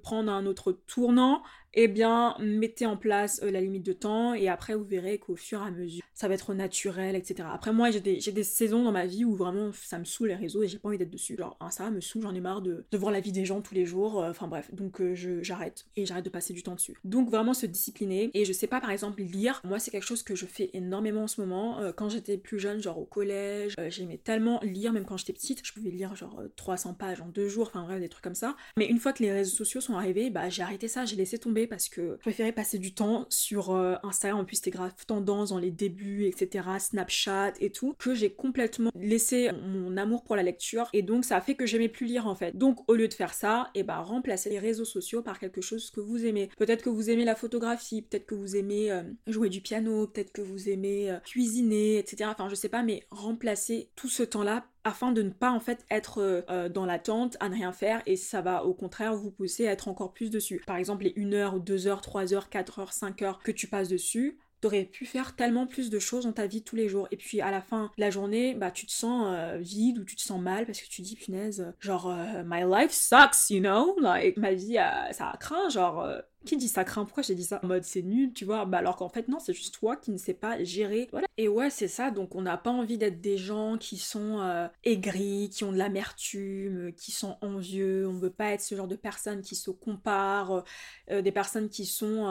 prendre 0.02 0.30
un 0.32 0.46
autre 0.46 0.72
tournant, 0.86 1.42
eh 1.74 1.88
bien, 1.88 2.36
mettez 2.40 2.86
en 2.86 2.96
place 2.96 3.40
euh, 3.42 3.50
la 3.50 3.60
limite 3.60 3.84
de 3.84 3.92
temps 3.92 4.34
et 4.34 4.48
après 4.48 4.74
vous 4.74 4.84
verrez 4.84 5.18
qu'au 5.18 5.36
fur 5.36 5.62
et 5.62 5.66
à 5.66 5.70
mesure, 5.70 6.02
ça 6.14 6.26
va 6.26 6.34
être 6.34 6.52
naturel, 6.52 7.14
etc. 7.14 7.48
Après, 7.52 7.72
moi, 7.72 7.90
j'ai 7.90 8.00
des, 8.00 8.42
saisons 8.42 8.82
dans 8.84 8.92
ma 8.92 9.06
vie 9.06 9.24
où 9.24 9.34
vraiment 9.34 9.70
ça 9.72 9.98
me 9.98 10.04
saoule 10.04 10.28
les 10.28 10.34
réseaux 10.34 10.62
et 10.62 10.68
j'ai 10.68 10.78
pas 10.78 10.88
envie 10.88 10.98
d'être 10.98 11.10
dessus. 11.10 11.36
Genre, 11.36 11.56
hein, 11.60 11.70
ça 11.70 11.90
me 11.90 12.00
saoule, 12.00 12.22
j'en 12.22 12.34
ai 12.34 12.40
marre 12.40 12.62
de, 12.62 12.84
voir 12.92 13.12
la 13.12 13.20
vie 13.20 13.32
des 13.32 13.44
gens 13.44 13.60
tous 13.60 13.74
les 13.74 13.86
jours. 13.86 14.22
Euh, 14.22 14.30
enfin 14.30 14.48
bref, 14.48 14.74
donc 14.74 15.00
euh, 15.00 15.14
j'arrête 15.42 15.86
et 15.96 16.06
j'arrête 16.06 16.24
de 16.24 16.30
passer 16.30 16.52
du 16.52 16.62
temps 16.62 16.74
dessus. 16.74 16.96
Donc 17.04 17.30
vraiment 17.30 17.54
se 17.54 17.66
discipliner. 17.66 18.30
Et 18.34 18.44
je 18.44 18.52
sais 18.52 18.66
pas, 18.66 18.80
par 18.80 18.90
exemple, 18.90 19.22
lire. 19.22 19.60
Moi, 19.64 19.78
c'est 19.78 19.90
quelque 19.90 20.06
chose 20.06 20.22
que 20.22 20.34
je 20.34 20.46
fais 20.46 20.70
énormément 20.72 21.24
en 21.24 21.28
ce 21.28 21.40
moment. 21.40 21.80
quand 21.96 22.08
j'étais 22.08 22.36
plus 22.36 22.58
jeune, 22.58 22.82
genre 22.82 22.98
au 22.98 23.04
collège, 23.04 23.74
j'aimais 23.88 24.18
tellement 24.18 24.60
lire, 24.62 24.92
même 24.92 25.04
quand 25.04 25.16
j'étais 25.16 25.32
petite, 25.32 25.64
je 25.64 25.72
pouvais 25.72 25.90
lire 25.90 26.14
genre 26.16 26.42
300 26.56 26.94
pages 26.94 27.20
en 27.20 27.28
deux 27.28 27.48
jours, 27.48 27.68
enfin 27.68 27.84
bref, 27.84 28.00
des 28.00 28.08
trucs 28.08 28.24
comme 28.24 28.34
ça. 28.34 28.56
Mais 28.76 28.86
une 28.86 28.98
fois 28.98 29.12
que 29.12 29.22
les 29.22 29.32
réseaux 29.32 29.56
sociaux 29.56 29.80
sont 29.80 29.94
arrivés, 29.94 30.30
bah 30.30 30.48
j'ai 30.48 30.62
arrêté 30.62 30.88
ça, 30.88 31.04
j'ai 31.04 31.16
laissé 31.16 31.38
tomber 31.38 31.59
parce 31.66 31.88
que 31.88 32.12
je 32.12 32.20
préférais 32.20 32.52
passer 32.52 32.78
du 32.78 32.94
temps 32.94 33.26
sur 33.28 33.70
euh, 33.70 33.96
Instagram, 34.02 34.40
en 34.40 34.44
plus 34.44 34.56
c'était 34.56 34.70
grave 34.70 34.92
tendance 35.06 35.50
dans 35.50 35.58
les 35.58 35.70
débuts, 35.70 36.26
etc., 36.26 36.66
Snapchat 36.78 37.54
et 37.60 37.70
tout, 37.70 37.94
que 37.98 38.14
j'ai 38.14 38.30
complètement 38.30 38.90
laissé 38.94 39.50
mon 39.52 39.96
amour 39.96 40.24
pour 40.24 40.36
la 40.36 40.42
lecture 40.42 40.88
et 40.92 41.02
donc 41.02 41.24
ça 41.24 41.36
a 41.36 41.40
fait 41.40 41.54
que 41.54 41.66
j'aimais 41.66 41.88
plus 41.88 42.06
lire 42.06 42.26
en 42.26 42.34
fait. 42.34 42.56
Donc 42.56 42.88
au 42.88 42.94
lieu 42.94 43.08
de 43.08 43.14
faire 43.14 43.34
ça, 43.34 43.70
et 43.74 43.80
eh 43.80 43.82
ben 43.82 43.96
remplacer 43.96 44.50
les 44.50 44.58
réseaux 44.58 44.84
sociaux 44.84 45.22
par 45.22 45.38
quelque 45.38 45.60
chose 45.60 45.90
que 45.90 46.00
vous 46.00 46.24
aimez. 46.24 46.50
Peut-être 46.58 46.82
que 46.82 46.90
vous 46.90 47.10
aimez 47.10 47.24
la 47.24 47.34
photographie, 47.34 48.02
peut-être 48.02 48.26
que 48.26 48.34
vous 48.34 48.56
aimez 48.56 48.90
euh, 48.90 49.02
jouer 49.26 49.48
du 49.48 49.60
piano, 49.60 50.06
peut-être 50.06 50.32
que 50.32 50.42
vous 50.42 50.68
aimez 50.68 51.10
euh, 51.10 51.18
cuisiner, 51.20 51.98
etc. 51.98 52.30
Enfin 52.32 52.48
je 52.48 52.54
sais 52.54 52.68
pas, 52.68 52.82
mais 52.82 53.04
remplacer 53.10 53.90
tout 53.96 54.08
ce 54.08 54.22
temps-là 54.22 54.66
afin 54.84 55.12
de 55.12 55.22
ne 55.22 55.30
pas 55.30 55.50
en 55.50 55.60
fait 55.60 55.84
être 55.90 56.18
euh, 56.18 56.42
euh, 56.50 56.68
dans 56.68 56.86
l'attente 56.86 57.36
à 57.40 57.48
ne 57.48 57.54
rien 57.54 57.72
faire 57.72 58.02
et 58.06 58.16
ça 58.16 58.40
va 58.40 58.64
au 58.64 58.74
contraire 58.74 59.14
vous 59.14 59.30
pousser 59.30 59.68
à 59.68 59.72
être 59.72 59.88
encore 59.88 60.12
plus 60.12 60.30
dessus. 60.30 60.62
Par 60.66 60.76
exemple 60.76 61.04
les 61.04 61.14
1 61.16 61.32
heure, 61.32 61.60
2 61.60 61.86
heures, 61.86 62.00
3 62.00 62.34
heures, 62.34 62.48
4 62.48 62.78
heures, 62.78 62.92
5 62.92 63.22
heures 63.22 63.38
que 63.40 63.52
tu 63.52 63.66
passes 63.66 63.88
dessus, 63.88 64.38
t'aurais 64.60 64.84
pu 64.84 65.06
faire 65.06 65.36
tellement 65.36 65.66
plus 65.66 65.90
de 65.90 65.98
choses 65.98 66.24
dans 66.24 66.32
ta 66.32 66.46
vie 66.46 66.62
tous 66.62 66.76
les 66.76 66.88
jours. 66.88 67.08
Et 67.10 67.16
puis 67.16 67.40
à 67.40 67.50
la 67.50 67.60
fin 67.60 67.84
de 67.96 68.00
la 68.00 68.10
journée, 68.10 68.54
bah 68.54 68.70
tu 68.70 68.86
te 68.86 68.92
sens 68.92 69.26
euh, 69.28 69.58
vide 69.58 69.98
ou 69.98 70.04
tu 70.04 70.16
te 70.16 70.22
sens 70.22 70.40
mal 70.40 70.66
parce 70.66 70.80
que 70.80 70.88
tu 70.88 71.02
dis 71.02 71.16
punaise, 71.16 71.72
genre 71.80 72.14
my 72.44 72.62
life 72.64 72.92
sucks, 72.92 73.50
you 73.50 73.60
know, 73.60 73.96
like 74.00 74.36
ma 74.36 74.52
vie 74.52 74.78
ça 75.12 75.34
craint, 75.40 75.68
genre 75.68 76.06
qui 76.44 76.56
dit 76.56 76.68
ça 76.68 76.84
craint 76.84 77.04
Pourquoi 77.04 77.22
j'ai 77.22 77.34
dit 77.34 77.44
ça 77.44 77.60
En 77.62 77.66
mode 77.66 77.84
c'est 77.84 78.02
nul, 78.02 78.32
tu 78.32 78.44
vois? 78.44 78.64
Bah 78.64 78.78
alors 78.78 78.96
qu'en 78.96 79.08
fait 79.08 79.28
non, 79.28 79.38
c'est 79.38 79.52
juste 79.52 79.74
toi 79.74 79.96
qui 79.96 80.10
ne 80.10 80.16
sais 80.16 80.34
pas 80.34 80.62
gérer. 80.64 81.08
Voilà. 81.10 81.26
Et 81.36 81.48
ouais, 81.48 81.70
c'est 81.70 81.88
ça. 81.88 82.10
Donc 82.10 82.34
on 82.34 82.42
n'a 82.42 82.56
pas 82.56 82.70
envie 82.70 82.98
d'être 82.98 83.20
des 83.20 83.36
gens 83.36 83.76
qui 83.78 83.98
sont 83.98 84.40
euh, 84.40 84.68
aigris, 84.84 85.50
qui 85.50 85.64
ont 85.64 85.72
de 85.72 85.78
l'amertume, 85.78 86.92
qui 86.94 87.12
sont 87.12 87.36
envieux. 87.42 88.08
On 88.08 88.14
veut 88.14 88.30
pas 88.30 88.52
être 88.52 88.62
ce 88.62 88.74
genre 88.74 88.88
de 88.88 88.96
personnes 88.96 89.42
qui 89.42 89.56
se 89.56 89.70
comparent, 89.70 90.58
euh, 90.58 90.62
euh, 91.10 91.22
des 91.22 91.32
personnes 91.32 91.68
qui 91.68 91.86
sont 91.86 92.26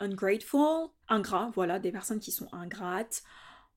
ungrateful, 0.00 0.88
ingrats. 1.08 1.50
Voilà, 1.54 1.78
des 1.78 1.92
personnes 1.92 2.20
qui 2.20 2.32
sont 2.32 2.48
ingrates. 2.52 3.22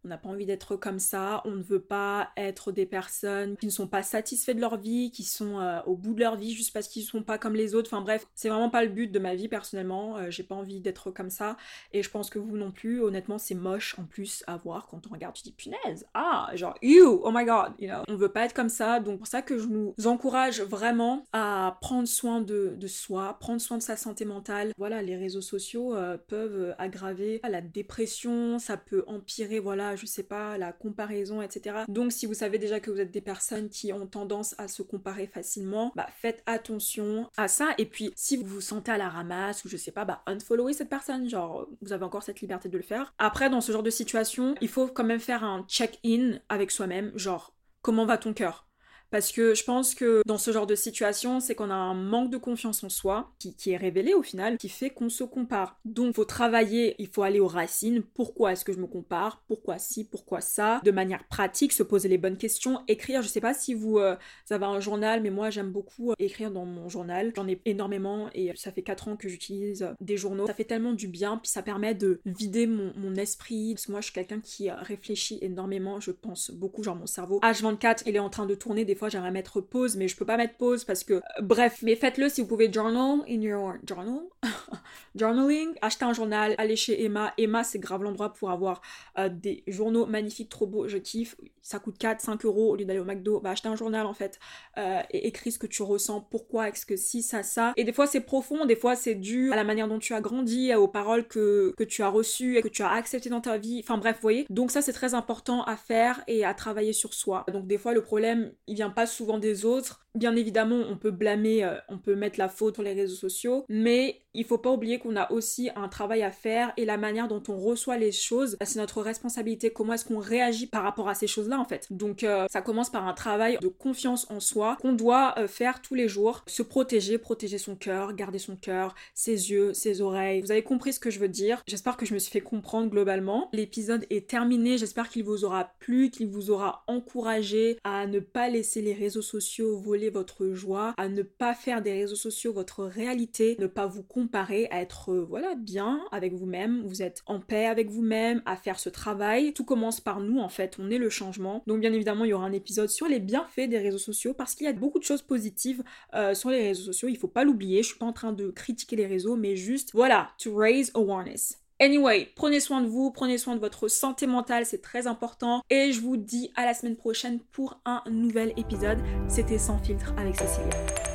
On 0.06 0.10
n'a 0.10 0.18
pas 0.18 0.30
envie 0.30 0.46
d'être 0.46 0.76
comme 0.76 1.00
ça, 1.00 1.42
on 1.46 1.52
ne 1.52 1.64
veut 1.64 1.82
pas 1.82 2.30
être 2.36 2.74
des 2.74 2.86
personnes 2.86 3.56
qui 3.58 3.66
ne 3.66 3.72
sont 3.72 3.88
pas 3.88 4.04
satisfaits 4.04 4.52
de 4.52 4.60
leur 4.60 4.78
vie, 4.78 5.12
qui 5.12 5.24
sont 5.24 5.60
euh, 5.60 5.80
au 5.86 5.96
bout 5.96 6.14
de 6.14 6.20
leur 6.20 6.36
vie 6.36 6.54
juste 6.54 6.74
parce 6.74 6.90
qu'ils 6.90 7.04
ne 7.04 7.08
sont 7.08 7.24
pas 7.24 7.38
comme 7.38 7.56
les 7.56 7.74
autres. 7.74 7.90
Enfin 7.94 8.04
bref, 8.04 8.28
c'est 8.36 8.50
vraiment 8.50 8.70
pas 8.70 8.84
le 8.84 8.90
but 8.90 9.12
de 9.12 9.20
ma 9.20 9.34
vie 9.34 9.48
personnellement. 9.48 10.18
Euh, 10.18 10.30
j'ai 10.30 10.44
pas 10.44 10.56
envie 10.56 10.82
d'être 10.82 11.10
comme 11.10 11.30
ça 11.30 11.56
et 11.94 12.04
je 12.04 12.10
pense 12.10 12.30
que 12.30 12.38
vous 12.38 12.58
non 12.58 12.72
plus. 12.72 13.02
Honnêtement, 13.02 13.38
c'est 13.38 13.56
moche 13.56 13.98
en 13.98 14.04
plus 14.04 14.44
à 14.46 14.58
voir 14.58 14.88
quand 14.88 15.08
on 15.10 15.14
regarde. 15.14 15.36
Tu 15.36 15.44
dis 15.44 15.54
punaise, 15.54 16.06
ah, 16.14 16.50
genre 16.54 16.76
you, 16.82 17.22
oh 17.24 17.32
my 17.34 17.46
god, 17.46 17.72
you 17.80 17.88
know. 17.88 18.04
On 18.10 18.16
veut 18.16 18.32
pas 18.32 18.44
être 18.44 18.54
comme 18.54 18.70
ça, 18.70 19.00
donc 19.00 19.20
pour 19.20 19.28
ça 19.28 19.42
que 19.42 19.58
je 19.58 19.68
nous 19.68 19.96
encourage 20.06 20.62
vraiment 20.62 21.26
à 21.32 21.78
prendre 21.80 22.08
soin 22.08 22.42
de, 22.42 22.76
soi, 22.88 23.38
prendre 23.40 23.62
soin 23.62 23.78
de 23.78 23.84
sa 23.84 23.96
santé 23.96 24.26
mentale. 24.26 24.74
Voilà, 24.78 25.02
les 25.02 25.16
réseaux 25.16 25.42
sociaux 25.42 25.96
euh, 25.96 26.18
peuvent 26.28 26.76
aggraver 26.78 27.40
la 27.54 27.62
dépression, 27.62 28.60
ça 28.60 28.76
peut 28.76 29.04
empirer, 29.08 29.60
voilà 29.60 29.93
je 29.96 30.06
sais 30.06 30.24
pas, 30.24 30.58
la 30.58 30.72
comparaison, 30.72 31.42
etc. 31.42 31.78
Donc 31.88 32.12
si 32.12 32.26
vous 32.26 32.34
savez 32.34 32.58
déjà 32.58 32.80
que 32.80 32.92
vous 32.92 33.00
êtes 33.00 33.12
des 33.12 33.22
personnes 33.22 33.70
qui 33.70 33.94
ont 33.94 34.08
tendance 34.08 34.56
à 34.58 34.68
se 34.68 34.82
comparer 34.82 35.28
facilement, 35.28 35.92
bah 35.96 36.08
faites 36.16 36.44
attention 36.46 37.30
à 37.38 37.48
ça. 37.48 37.74
Et 37.78 37.86
puis 37.86 38.12
si 38.16 38.38
vous 38.38 38.46
vous 38.46 38.62
sentez 38.62 38.92
à 38.92 38.98
la 38.98 39.10
ramasse 39.10 39.66
ou 39.66 39.70
je 39.70 39.78
sais 39.78 39.92
pas, 39.92 40.06
bah 40.06 40.24
unfollowez 40.26 40.74
cette 40.74 40.90
personne, 40.90 41.30
genre 41.30 41.68
vous 41.82 41.94
avez 41.94 42.06
encore 42.06 42.24
cette 42.24 42.42
liberté 42.42 42.70
de 42.70 42.78
le 42.78 42.84
faire. 42.84 43.14
Après 43.18 43.50
dans 43.50 43.62
ce 43.62 43.72
genre 43.72 43.84
de 43.84 43.90
situation, 43.90 44.56
il 44.62 44.70
faut 44.70 44.88
quand 44.88 45.04
même 45.04 45.20
faire 45.20 45.44
un 45.44 45.64
check-in 45.68 46.40
avec 46.50 46.72
soi-même, 46.72 47.12
genre 47.16 47.56
comment 47.82 48.06
va 48.06 48.18
ton 48.18 48.34
cœur? 48.34 48.68
Parce 49.14 49.32
que 49.32 49.54
je 49.54 49.64
pense 49.64 49.94
que 49.94 50.24
dans 50.26 50.40
ce 50.40 50.50
genre 50.50 50.66
de 50.66 50.74
situation, 50.74 51.40
c'est 51.40 51.54
qu'on 51.54 51.70
a 51.70 51.76
un 51.76 51.94
manque 51.94 52.32
de 52.32 52.38
confiance 52.38 52.84
en 52.84 52.90
soi 52.90 53.32
qui, 53.38 53.54
est 53.70 53.78
révélé 53.78 54.16
au 54.16 54.24
final, 54.24 54.58
qui 54.58 54.70
fait 54.70 54.90
qu'on 54.90 55.08
se 55.08 55.24
compare. 55.24 55.80
Donc 55.86 56.08
il 56.08 56.14
faut 56.16 56.26
travailler, 56.26 56.96
il 56.98 57.06
faut 57.06 57.22
aller 57.22 57.40
aux 57.40 57.48
racines. 57.48 58.02
Pourquoi 58.02 58.54
est-ce 58.54 58.66
que 58.66 58.74
je 58.74 58.80
me 58.80 58.88
compare? 58.88 59.44
Pourquoi 59.48 59.78
si 59.78 60.04
Pourquoi 60.04 60.42
ça? 60.42 60.82
De 60.84 60.90
manière 60.90 61.28
pratique, 61.28 61.74
se 61.74 61.84
poser 61.84 62.10
les 62.10 62.18
bonnes 62.18 62.38
questions, 62.38 62.80
écrire. 62.88 63.22
Je 63.22 63.28
sais 63.28 63.40
pas 63.40 63.54
si 63.54 63.76
vous, 63.76 64.00
euh, 64.00 64.16
avez 64.50 64.66
un 64.66 64.80
journal, 64.80 65.22
mais 65.22 65.30
moi 65.30 65.52
j'aime 65.52 65.70
beaucoup 65.70 66.10
euh, 66.10 66.16
écrire 66.18 66.50
dans 66.50 66.66
mon 66.66 66.90
journal. 66.90 67.34
J'en 67.36 67.48
ai 67.48 67.62
énormément 67.66 68.32
et 68.34 68.52
ça 68.56 68.72
fait 68.72 68.82
4 68.82 69.10
ans 69.10 69.16
que 69.16 69.30
j'utilise 69.30 69.88
des 70.02 70.18
journaux. 70.18 70.48
Ça 70.48 70.56
fait 70.56 70.64
tellement 70.64 70.94
du 70.94 71.08
bien, 71.08 71.38
puis 71.38 71.52
ça 71.52 71.62
permet 71.62 71.94
de 71.94 72.20
vider 72.26 72.66
mon, 72.66 72.92
mon 72.96 73.14
esprit. 73.14 73.76
Parce 73.76 73.86
que 73.86 73.92
moi 73.92 74.02
je 74.02 74.06
suis 74.06 74.14
quelqu'un 74.14 74.40
qui 74.40 74.72
réfléchit 74.72 75.38
énormément, 75.44 76.00
je 76.00 76.10
pense 76.10 76.50
beaucoup, 76.50 76.82
genre 76.82 76.96
mon 76.96 77.06
cerveau. 77.06 77.40
H24, 77.42 78.02
il 78.08 78.16
est 78.16 78.20
en 78.20 78.32
train 78.32 78.48
de 78.48 78.56
tourner 78.56 78.86
des 78.86 78.96
fois 78.96 79.03
j'aimerais 79.10 79.32
mettre 79.32 79.62
pause, 79.62 79.96
mais 79.96 80.08
je 80.08 80.16
peux 80.16 80.26
pas 80.26 80.38
mettre 80.38 80.56
pause 80.56 80.84
parce 80.84 81.04
que, 81.04 81.14
euh, 81.14 81.22
bref, 81.42 81.80
mais 81.84 81.96
faites-le 81.96 82.30
si 82.30 82.42
vous 82.42 82.48
pouvez 82.48 82.72
journal 82.72 83.20
in 83.28 83.42
your 83.42 83.74
journal, 83.88 84.22
journaling, 85.16 85.70
achetez 85.82 86.06
un 86.06 86.14
journal, 86.14 86.56
allez 86.58 86.76
chez 86.76 87.04
Emma. 87.04 87.34
Emma, 87.38 87.64
c'est 87.64 87.80
grave 87.80 88.04
l'endroit 88.04 88.34
pour 88.34 88.52
avoir 88.52 88.82
euh, 89.18 89.30
des 89.30 89.64
journaux 89.68 90.06
magnifiques, 90.06 90.50
trop 90.50 90.68
beaux, 90.68 90.88
je 90.88 90.98
kiffe. 90.98 91.36
Ça 91.62 91.80
coûte 91.80 91.98
4, 91.98 92.22
5 92.22 92.46
euros 92.46 92.72
au 92.72 92.76
lieu 92.76 92.86
d'aller 92.86 93.00
au 93.00 93.06
McDo. 93.06 93.40
Bah, 93.40 93.52
achetez 93.52 93.70
un 93.70 93.76
journal 93.76 94.06
en 94.06 94.14
fait 94.14 94.40
euh, 94.78 95.02
et 95.12 95.28
écris 95.28 95.52
ce 95.52 95.60
que 95.60 95.68
tu 95.68 95.82
ressens, 95.82 96.22
pourquoi, 96.22 96.70
est-ce 96.70 96.86
que 96.86 96.98
si, 96.98 97.22
ça, 97.22 97.44
ça. 97.44 97.74
Et 97.78 97.84
des 97.84 97.94
fois, 97.94 98.08
c'est 98.08 98.22
profond, 98.22 98.66
des 98.66 98.76
fois, 98.76 98.96
c'est 98.96 99.16
dû 99.16 99.52
à 99.52 99.56
la 99.56 99.64
manière 99.64 99.88
dont 99.88 100.00
tu 100.00 100.14
as 100.14 100.22
grandi, 100.22 100.74
aux 100.74 100.88
paroles 100.88 101.28
que, 101.28 101.74
que 101.78 101.84
tu 101.84 102.02
as 102.02 102.10
reçues 102.10 102.58
et 102.58 102.62
que 102.62 102.68
tu 102.68 102.84
as 102.84 102.92
acceptées 102.92 103.30
dans 103.30 103.42
ta 103.42 103.58
vie. 103.58 103.82
Enfin, 103.84 103.98
bref, 103.98 104.18
voyez. 104.22 104.46
Donc, 104.50 104.72
ça, 104.72 104.82
c'est 104.82 104.94
très 104.94 105.14
important 105.14 105.64
à 105.64 105.76
faire 105.76 106.24
et 106.28 106.46
à 106.46 106.54
travailler 106.54 106.94
sur 106.94 107.14
soi. 107.14 107.46
Donc, 107.52 107.68
des 107.68 107.78
fois, 107.78 107.94
le 107.94 108.02
problème, 108.02 108.52
il 108.68 108.76
vient 108.76 108.90
pas 108.94 109.06
souvent 109.06 109.38
des 109.38 109.66
autres, 109.66 110.04
Bien 110.16 110.36
évidemment, 110.36 110.84
on 110.90 110.96
peut 110.96 111.10
blâmer, 111.10 111.64
euh, 111.64 111.76
on 111.90 111.98
peut 111.98 112.14
mettre 112.14 112.38
la 112.38 112.48
faute 112.48 112.76
sur 112.76 112.84
les 112.84 112.94
réseaux 112.94 113.16
sociaux, 113.16 113.66
mais 113.68 114.23
il 114.34 114.46
faut 114.46 114.58
pas 114.58 114.72
oublier 114.72 115.00
qu'on 115.00 115.16
a 115.16 115.32
aussi 115.32 115.70
un 115.76 115.88
travail 115.88 116.24
à 116.24 116.32
faire 116.32 116.74
et 116.78 116.86
la 116.86 116.98
manière 116.98 117.28
dont 117.28 117.44
on 117.48 117.58
reçoit 117.58 117.98
les 117.98 118.12
choses, 118.12 118.58
c'est 118.64 118.80
notre 118.80 119.02
responsabilité. 119.02 119.72
Comment 119.72 119.94
est-ce 119.94 120.06
qu'on 120.06 120.20
réagit 120.20 120.68
par 120.68 120.84
rapport 120.84 121.10
à 121.10 121.16
ces 121.16 121.28
choses-là 121.28 121.60
en 121.60 121.66
fait? 121.66 121.88
Donc 121.92 122.24
euh, 122.24 122.46
ça 122.50 122.62
commence 122.62 122.90
par 122.90 123.08
un 123.08 123.14
travail 123.14 123.58
de 123.62 123.68
confiance 123.68 124.30
en 124.30 124.40
soi 124.40 124.78
qu'on 124.82 124.94
doit 124.94 125.36
euh, 125.38 125.48
faire 125.48 125.82
tous 125.82 125.96
les 125.96 126.08
jours, 126.08 126.44
se 126.48 126.64
protéger, 126.64 127.18
protéger 127.18 127.58
son 127.58 127.76
cœur, 127.76 128.14
garder 128.14 128.40
son 128.40 128.56
cœur, 128.56 128.96
ses 129.14 129.52
yeux, 129.52 129.74
ses 129.74 130.02
oreilles. 130.02 130.42
Vous 130.42 130.52
avez 130.52 130.64
compris 130.64 130.94
ce 130.94 131.00
que 131.00 131.10
je 131.10 131.20
veux 131.20 131.28
dire? 131.28 131.62
J'espère 131.68 131.98
que 131.98 132.06
je 132.06 132.14
me 132.14 132.20
suis 132.20 132.32
fait 132.32 132.42
comprendre 132.42 132.90
globalement. 132.90 133.50
L'épisode 133.54 134.06
est 134.10 134.30
terminé. 134.30 134.78
J'espère 134.78 135.10
qu'il 135.10 135.24
vous 135.24 135.46
aura 135.46 135.72
plu, 135.80 136.10
qu'il 136.10 136.28
vous 136.28 136.52
aura 136.52 136.84
encouragé 136.88 137.78
à 137.84 138.08
ne 138.08 138.20
pas 138.20 138.50
laisser 138.50 138.82
les 138.82 138.94
réseaux 138.94 139.22
sociaux 139.22 139.78
voler 139.78 140.10
votre 140.10 140.50
joie, 140.52 140.94
à 140.98 141.08
ne 141.08 141.22
pas 141.22 141.54
faire 141.54 141.82
des 141.82 141.94
réseaux 141.94 142.16
sociaux 142.16 142.54
votre 142.54 142.84
réalité, 142.84 143.56
ne 143.60 143.68
pas 143.68 143.88
vous 143.88 144.04
comparer, 144.24 144.68
à 144.72 144.82
être 144.82 145.12
euh, 145.12 145.26
voilà 145.28 145.56
bien 145.56 146.02
avec 146.12 146.34
vous-même, 146.34 146.84
vous 146.86 147.02
êtes 147.02 147.24
en 147.26 147.40
paix 147.40 147.66
avec 147.66 147.90
vous-même, 147.90 148.42
à 148.46 148.56
faire 148.56 148.80
ce 148.80 148.90
travail. 148.90 149.54
Tout 149.54 149.66
commence 149.66 150.00
par 150.00 150.20
nous 150.20 150.40
en 150.40 150.50
fait, 150.50 150.78
on 150.80 150.90
est 150.90 150.98
le 150.98 151.10
changement. 151.10 151.64
Donc 151.68 151.82
bien 151.82 151.94
évidemment, 151.94 152.26
il 152.26 152.30
y 152.30 152.34
aura 152.34 152.46
un 152.46 152.54
épisode 152.54 152.90
sur 152.90 153.08
les 153.08 153.20
bienfaits 153.20 153.68
des 153.70 153.80
réseaux 153.80 153.98
sociaux 153.98 154.34
parce 154.34 154.56
qu'il 154.56 154.66
y 154.66 154.70
a 154.70 154.74
beaucoup 154.74 155.00
de 155.00 155.04
choses 155.04 155.22
positives 155.22 155.84
euh, 156.14 156.34
sur 156.34 156.50
les 156.50 156.68
réseaux 156.68 156.84
sociaux, 156.84 157.10
il 157.10 157.18
faut 157.18 157.28
pas 157.28 157.44
l'oublier. 157.44 157.84
Je 157.84 157.90
suis 157.90 158.00
pas 158.00 158.06
en 158.06 158.14
train 158.14 158.34
de 158.34 158.50
critiquer 158.50 158.96
les 158.96 159.08
réseaux, 159.08 159.36
mais 159.36 159.56
juste 159.56 159.92
voilà, 159.94 160.30
to 160.38 160.56
raise 160.56 160.92
awareness. 160.96 161.60
Anyway, 161.80 162.30
prenez 162.36 162.60
soin 162.60 162.82
de 162.82 162.88
vous, 162.88 163.12
prenez 163.12 163.38
soin 163.38 163.56
de 163.56 163.60
votre 163.60 163.88
santé 163.88 164.26
mentale, 164.26 164.66
c'est 164.66 164.82
très 164.82 165.06
important. 165.08 165.62
Et 165.70 165.92
je 165.92 166.00
vous 166.00 166.18
dis 166.18 166.52
à 166.56 166.66
la 166.66 166.74
semaine 166.74 166.96
prochaine 166.96 167.40
pour 167.52 167.82
un 167.86 168.02
nouvel 168.10 168.54
épisode. 168.58 169.00
C'était 169.28 169.58
Sans 169.58 169.80
filtre 169.80 170.14
avec 170.18 170.38
Cécilia. 170.38 171.13